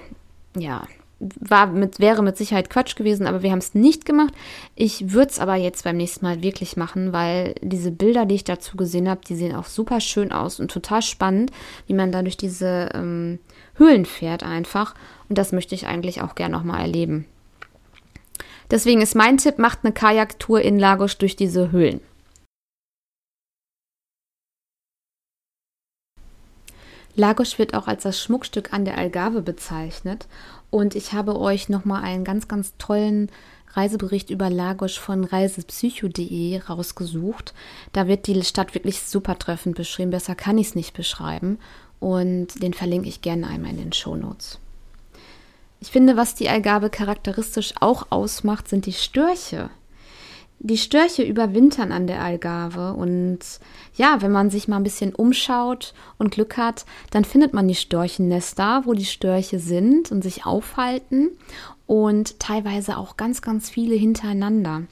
Ja, 0.56 0.84
war 1.20 1.66
mit, 1.66 2.00
wäre 2.00 2.22
mit 2.22 2.36
Sicherheit 2.38 2.70
Quatsch 2.70 2.96
gewesen, 2.96 3.26
aber 3.26 3.42
wir 3.42 3.52
haben 3.52 3.58
es 3.58 3.74
nicht 3.74 4.06
gemacht. 4.06 4.32
Ich 4.74 5.12
würde 5.12 5.30
es 5.30 5.38
aber 5.38 5.54
jetzt 5.54 5.84
beim 5.84 5.96
nächsten 5.96 6.24
Mal 6.24 6.42
wirklich 6.42 6.76
machen, 6.76 7.12
weil 7.12 7.54
diese 7.60 7.90
Bilder, 7.90 8.24
die 8.24 8.36
ich 8.36 8.44
dazu 8.44 8.76
gesehen 8.76 9.08
habe, 9.08 9.20
die 9.26 9.36
sehen 9.36 9.54
auch 9.54 9.66
super 9.66 10.00
schön 10.00 10.32
aus 10.32 10.58
und 10.58 10.70
total 10.70 11.02
spannend, 11.02 11.52
wie 11.86 11.94
man 11.94 12.10
da 12.10 12.22
durch 12.22 12.38
diese 12.38 12.88
ähm, 12.94 13.38
Höhlen 13.74 14.06
fährt 14.06 14.42
einfach. 14.42 14.94
Und 15.28 15.36
das 15.36 15.52
möchte 15.52 15.74
ich 15.74 15.86
eigentlich 15.86 16.22
auch 16.22 16.34
gerne 16.34 16.56
nochmal 16.56 16.80
erleben. 16.80 17.26
Deswegen 18.70 19.02
ist 19.02 19.14
mein 19.14 19.36
Tipp, 19.36 19.58
macht 19.58 19.80
eine 19.82 19.92
Kajaktour 19.92 20.62
in 20.62 20.78
Lagos 20.78 21.18
durch 21.18 21.36
diese 21.36 21.70
Höhlen. 21.70 22.00
Lagos 27.16 27.58
wird 27.58 27.74
auch 27.74 27.88
als 27.88 28.04
das 28.04 28.22
Schmuckstück 28.22 28.72
an 28.72 28.84
der 28.84 28.96
Algarve 28.96 29.42
bezeichnet 29.42 30.26
und 30.70 30.94
ich 30.94 31.12
habe 31.12 31.38
euch 31.38 31.68
nochmal 31.68 32.02
einen 32.02 32.24
ganz, 32.24 32.48
ganz 32.48 32.74
tollen 32.78 33.30
Reisebericht 33.72 34.30
über 34.30 34.50
Lagos 34.50 34.96
von 34.96 35.24
reisepsycho.de 35.24 36.58
rausgesucht. 36.58 37.54
Da 37.92 38.06
wird 38.06 38.26
die 38.26 38.42
Stadt 38.42 38.74
wirklich 38.74 39.02
super 39.02 39.38
treffend 39.38 39.76
beschrieben. 39.76 40.10
Besser 40.10 40.34
kann 40.34 40.58
ich 40.58 40.68
es 40.68 40.74
nicht 40.74 40.94
beschreiben. 40.94 41.58
Und 42.00 42.62
den 42.62 42.74
verlinke 42.74 43.08
ich 43.08 43.20
gerne 43.22 43.46
einmal 43.46 43.70
in 43.72 43.78
den 43.78 43.92
Show 43.92 44.16
Notes. 44.16 44.58
Ich 45.80 45.90
finde, 45.90 46.16
was 46.16 46.34
die 46.34 46.48
Algarve 46.48 46.90
charakteristisch 46.90 47.74
auch 47.80 48.06
ausmacht, 48.10 48.68
sind 48.68 48.86
die 48.86 48.92
Störche. 48.92 49.70
Die 50.62 50.76
Störche 50.76 51.22
überwintern 51.22 51.90
an 51.90 52.06
der 52.06 52.22
Algarve 52.22 52.92
und 52.92 53.38
ja, 53.94 54.20
wenn 54.20 54.30
man 54.30 54.50
sich 54.50 54.68
mal 54.68 54.76
ein 54.76 54.82
bisschen 54.82 55.14
umschaut 55.14 55.94
und 56.18 56.32
Glück 56.32 56.58
hat, 56.58 56.84
dann 57.10 57.24
findet 57.24 57.54
man 57.54 57.66
die 57.66 57.74
Storchennester, 57.74 58.82
wo 58.84 58.92
die 58.92 59.06
Störche 59.06 59.58
sind 59.58 60.12
und 60.12 60.20
sich 60.20 60.44
aufhalten 60.44 61.30
und 61.86 62.38
teilweise 62.40 62.98
auch 62.98 63.16
ganz, 63.16 63.40
ganz 63.40 63.70
viele 63.70 63.94
hintereinander. 63.94 64.82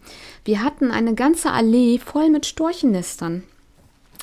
Wir 0.42 0.64
hatten 0.64 0.90
eine 0.90 1.14
ganze 1.14 1.52
Allee 1.52 1.98
voll 1.98 2.30
mit 2.30 2.46
Storchennestern. 2.46 3.44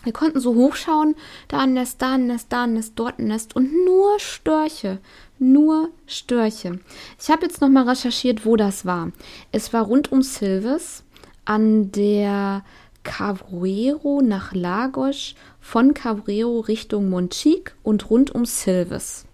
Wir 0.04 0.14
konnten 0.14 0.40
so 0.40 0.56
hochschauen, 0.56 1.16
da 1.48 1.60
ein 1.60 1.74
Nest, 1.74 2.02
da 2.02 2.14
ein 2.14 2.26
Nest, 2.26 2.48
da 2.50 2.64
ein 2.64 2.74
Nest, 2.74 2.94
dort 2.96 3.20
ein 3.20 3.28
Nest 3.28 3.56
und 3.56 3.72
nur 3.86 4.20
Störche. 4.20 4.98
Nur 5.38 5.90
Störche. 6.08 6.80
Ich 7.20 7.30
habe 7.30 7.46
jetzt 7.46 7.62
nochmal 7.62 7.88
recherchiert, 7.88 8.46
wo 8.46 8.56
das 8.56 8.86
war. 8.86 9.12
Es 9.52 9.74
war 9.74 9.84
rund 9.84 10.12
um 10.12 10.22
Silves 10.22 11.05
an 11.46 11.92
der 11.92 12.64
Cavruero 13.04 14.22
nach 14.22 14.54
Lagos, 14.54 15.36
von 15.62 15.94
Cavruero 15.94 16.60
Richtung 16.60 17.10
Monchique 17.10 17.74
und 17.84 18.10
rund 18.10 18.34
um 18.34 18.46
Silves. 18.46 19.26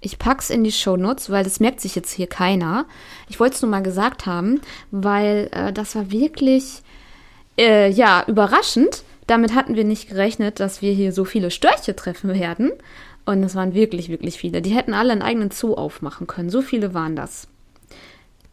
Ich 0.00 0.18
pack's 0.18 0.50
in 0.50 0.64
die 0.64 0.72
Show 0.72 0.96
Notes, 0.96 1.30
weil 1.30 1.44
das 1.44 1.60
merkt 1.60 1.80
sich 1.80 1.94
jetzt 1.94 2.12
hier 2.12 2.26
keiner. 2.26 2.86
Ich 3.28 3.40
wollte 3.40 3.56
es 3.56 3.62
nur 3.62 3.70
mal 3.70 3.82
gesagt 3.82 4.26
haben, 4.26 4.60
weil 4.90 5.48
äh, 5.52 5.72
das 5.72 5.94
war 5.94 6.10
wirklich 6.10 6.82
äh, 7.58 7.90
ja 7.90 8.24
überraschend. 8.26 9.02
Damit 9.26 9.54
hatten 9.54 9.76
wir 9.76 9.84
nicht 9.84 10.08
gerechnet, 10.08 10.60
dass 10.60 10.82
wir 10.82 10.92
hier 10.92 11.12
so 11.12 11.24
viele 11.24 11.50
Störche 11.50 11.96
treffen 11.96 12.34
werden. 12.34 12.70
Und 13.24 13.42
es 13.42 13.54
waren 13.54 13.72
wirklich, 13.72 14.10
wirklich 14.10 14.36
viele. 14.36 14.60
Die 14.60 14.74
hätten 14.74 14.92
alle 14.92 15.12
einen 15.12 15.22
eigenen 15.22 15.50
Zoo 15.50 15.74
aufmachen 15.74 16.26
können. 16.26 16.50
So 16.50 16.60
viele 16.60 16.92
waren 16.92 17.16
das. 17.16 17.48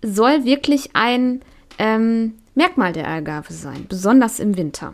Soll 0.02 0.46
wirklich 0.46 0.91
ein 0.94 1.41
ähm, 1.82 2.36
Merkmal 2.54 2.94
der 2.94 3.08
Algarve 3.08 3.54
sein, 3.54 3.88
besonders 3.89 4.39
im 4.39 4.56
Winter. 4.56 4.94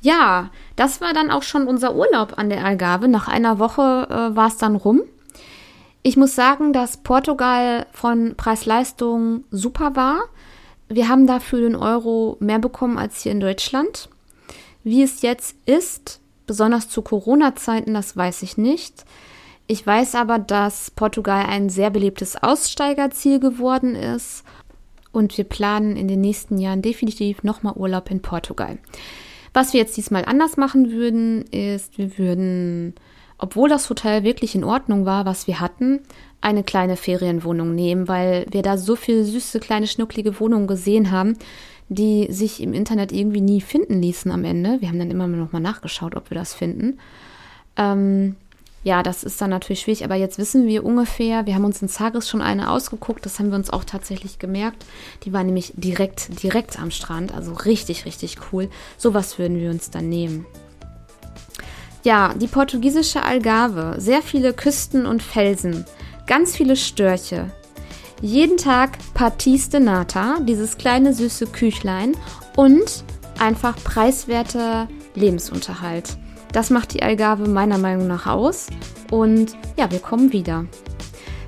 Ja, 0.00 0.50
das 0.76 1.00
war 1.00 1.12
dann 1.12 1.30
auch 1.30 1.42
schon 1.42 1.66
unser 1.66 1.96
Urlaub 1.96 2.38
an 2.38 2.48
der 2.48 2.64
Algarve. 2.64 3.08
Nach 3.08 3.26
einer 3.26 3.58
Woche 3.58 4.06
äh, 4.08 4.36
war 4.36 4.46
es 4.46 4.58
dann 4.58 4.76
rum. 4.76 5.02
Ich 6.02 6.16
muss 6.16 6.36
sagen, 6.36 6.72
dass 6.72 6.98
Portugal 6.98 7.86
von 7.92 8.34
Preis-Leistung 8.36 9.44
super 9.50 9.96
war. 9.96 10.20
Wir 10.88 11.08
haben 11.08 11.26
dafür 11.26 11.60
den 11.60 11.76
Euro 11.76 12.36
mehr 12.38 12.58
bekommen 12.60 12.98
als 12.98 13.22
hier 13.22 13.32
in 13.32 13.40
Deutschland. 13.40 14.08
Wie 14.84 15.02
es 15.02 15.22
jetzt 15.22 15.56
ist, 15.66 16.20
besonders 16.46 16.88
zu 16.88 17.02
Corona-Zeiten, 17.02 17.94
das 17.94 18.16
weiß 18.16 18.42
ich 18.42 18.56
nicht. 18.56 19.04
Ich 19.72 19.86
weiß 19.86 20.16
aber, 20.16 20.38
dass 20.38 20.90
Portugal 20.90 21.46
ein 21.46 21.70
sehr 21.70 21.88
beliebtes 21.88 22.36
Aussteigerziel 22.36 23.40
geworden 23.40 23.94
ist 23.94 24.44
und 25.12 25.38
wir 25.38 25.44
planen 25.44 25.96
in 25.96 26.08
den 26.08 26.20
nächsten 26.20 26.58
Jahren 26.58 26.82
definitiv 26.82 27.42
nochmal 27.42 27.72
Urlaub 27.76 28.10
in 28.10 28.20
Portugal. 28.20 28.76
Was 29.54 29.72
wir 29.72 29.80
jetzt 29.80 29.96
diesmal 29.96 30.26
anders 30.26 30.58
machen 30.58 30.92
würden, 30.92 31.46
ist, 31.52 31.96
wir 31.96 32.18
würden, 32.18 32.94
obwohl 33.38 33.70
das 33.70 33.88
Hotel 33.88 34.24
wirklich 34.24 34.54
in 34.54 34.62
Ordnung 34.62 35.06
war, 35.06 35.24
was 35.24 35.46
wir 35.46 35.58
hatten, 35.58 36.00
eine 36.42 36.64
kleine 36.64 36.98
Ferienwohnung 36.98 37.74
nehmen, 37.74 38.08
weil 38.08 38.44
wir 38.50 38.60
da 38.60 38.76
so 38.76 38.94
viele 38.94 39.24
süße, 39.24 39.58
kleine, 39.58 39.86
schnucklige 39.86 40.38
Wohnungen 40.38 40.66
gesehen 40.66 41.10
haben, 41.10 41.38
die 41.88 42.30
sich 42.30 42.62
im 42.62 42.74
Internet 42.74 43.10
irgendwie 43.10 43.40
nie 43.40 43.62
finden 43.62 44.02
ließen 44.02 44.30
am 44.32 44.44
Ende. 44.44 44.82
Wir 44.82 44.88
haben 44.88 44.98
dann 44.98 45.10
immer 45.10 45.26
noch 45.28 45.52
mal 45.52 45.60
nachgeschaut, 45.60 46.14
ob 46.14 46.28
wir 46.28 46.34
das 46.34 46.52
finden. 46.52 46.98
Ähm, 47.78 48.36
ja, 48.84 49.02
das 49.02 49.22
ist 49.22 49.40
dann 49.40 49.50
natürlich 49.50 49.80
schwierig, 49.80 50.04
aber 50.04 50.16
jetzt 50.16 50.38
wissen 50.38 50.66
wir 50.66 50.84
ungefähr, 50.84 51.46
wir 51.46 51.54
haben 51.54 51.64
uns 51.64 51.80
in 51.82 51.88
Zagres 51.88 52.28
schon 52.28 52.42
eine 52.42 52.70
ausgeguckt, 52.70 53.24
das 53.24 53.38
haben 53.38 53.50
wir 53.50 53.56
uns 53.56 53.70
auch 53.70 53.84
tatsächlich 53.84 54.40
gemerkt. 54.40 54.84
Die 55.24 55.32
war 55.32 55.44
nämlich 55.44 55.72
direkt, 55.76 56.42
direkt 56.42 56.80
am 56.80 56.90
Strand, 56.90 57.32
also 57.32 57.52
richtig, 57.52 58.06
richtig 58.06 58.38
cool. 58.52 58.68
Sowas 58.98 59.38
würden 59.38 59.58
wir 59.58 59.70
uns 59.70 59.90
dann 59.90 60.08
nehmen. 60.08 60.46
Ja, 62.02 62.34
die 62.34 62.48
portugiesische 62.48 63.22
Algarve, 63.22 63.94
sehr 63.98 64.22
viele 64.22 64.52
Küsten 64.52 65.06
und 65.06 65.22
Felsen, 65.22 65.84
ganz 66.26 66.56
viele 66.56 66.74
Störche. 66.74 67.52
Jeden 68.20 68.56
Tag 68.56 68.98
Patis 69.14 69.68
de 69.68 69.78
Nata, 69.78 70.38
dieses 70.40 70.76
kleine 70.76 71.14
süße 71.14 71.46
Küchlein 71.46 72.16
und 72.56 73.04
einfach 73.38 73.76
preiswerter 73.84 74.88
Lebensunterhalt. 75.14 76.16
Das 76.52 76.70
macht 76.70 76.94
die 76.94 77.02
Algarve 77.02 77.48
meiner 77.48 77.78
Meinung 77.78 78.06
nach 78.06 78.26
aus. 78.26 78.68
Und 79.10 79.56
ja, 79.76 79.90
wir 79.90 79.98
kommen 79.98 80.32
wieder. 80.32 80.66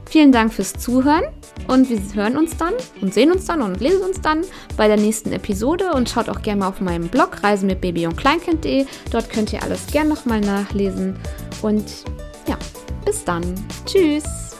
Vielen 0.08 0.32
Dank 0.32 0.52
fürs 0.52 0.74
Zuhören 0.74 1.24
und 1.66 1.88
wir 1.88 1.98
hören 2.14 2.36
uns 2.36 2.56
dann 2.56 2.74
und 3.00 3.12
sehen 3.12 3.32
uns 3.32 3.46
dann 3.46 3.62
und 3.62 3.80
lesen 3.80 4.02
uns 4.02 4.20
dann 4.20 4.42
bei 4.76 4.86
der 4.86 4.96
nächsten 4.96 5.32
Episode 5.32 5.92
und 5.92 6.08
schaut 6.08 6.28
auch 6.28 6.42
gerne 6.42 6.60
mal 6.60 6.68
auf 6.68 6.80
meinem 6.80 7.08
Blog 7.08 7.42
reisen 7.42 7.66
mit 7.66 7.80
baby 7.80 8.06
und 8.06 8.16
kleinkind.de. 8.16 8.86
Dort 9.10 9.30
könnt 9.30 9.52
ihr 9.52 9.62
alles 9.62 9.86
gerne 9.88 10.10
nochmal 10.10 10.40
nachlesen 10.40 11.16
und 11.62 11.84
ja, 12.46 12.56
bis 13.04 13.24
dann. 13.24 13.42
Tschüss. 13.86 14.53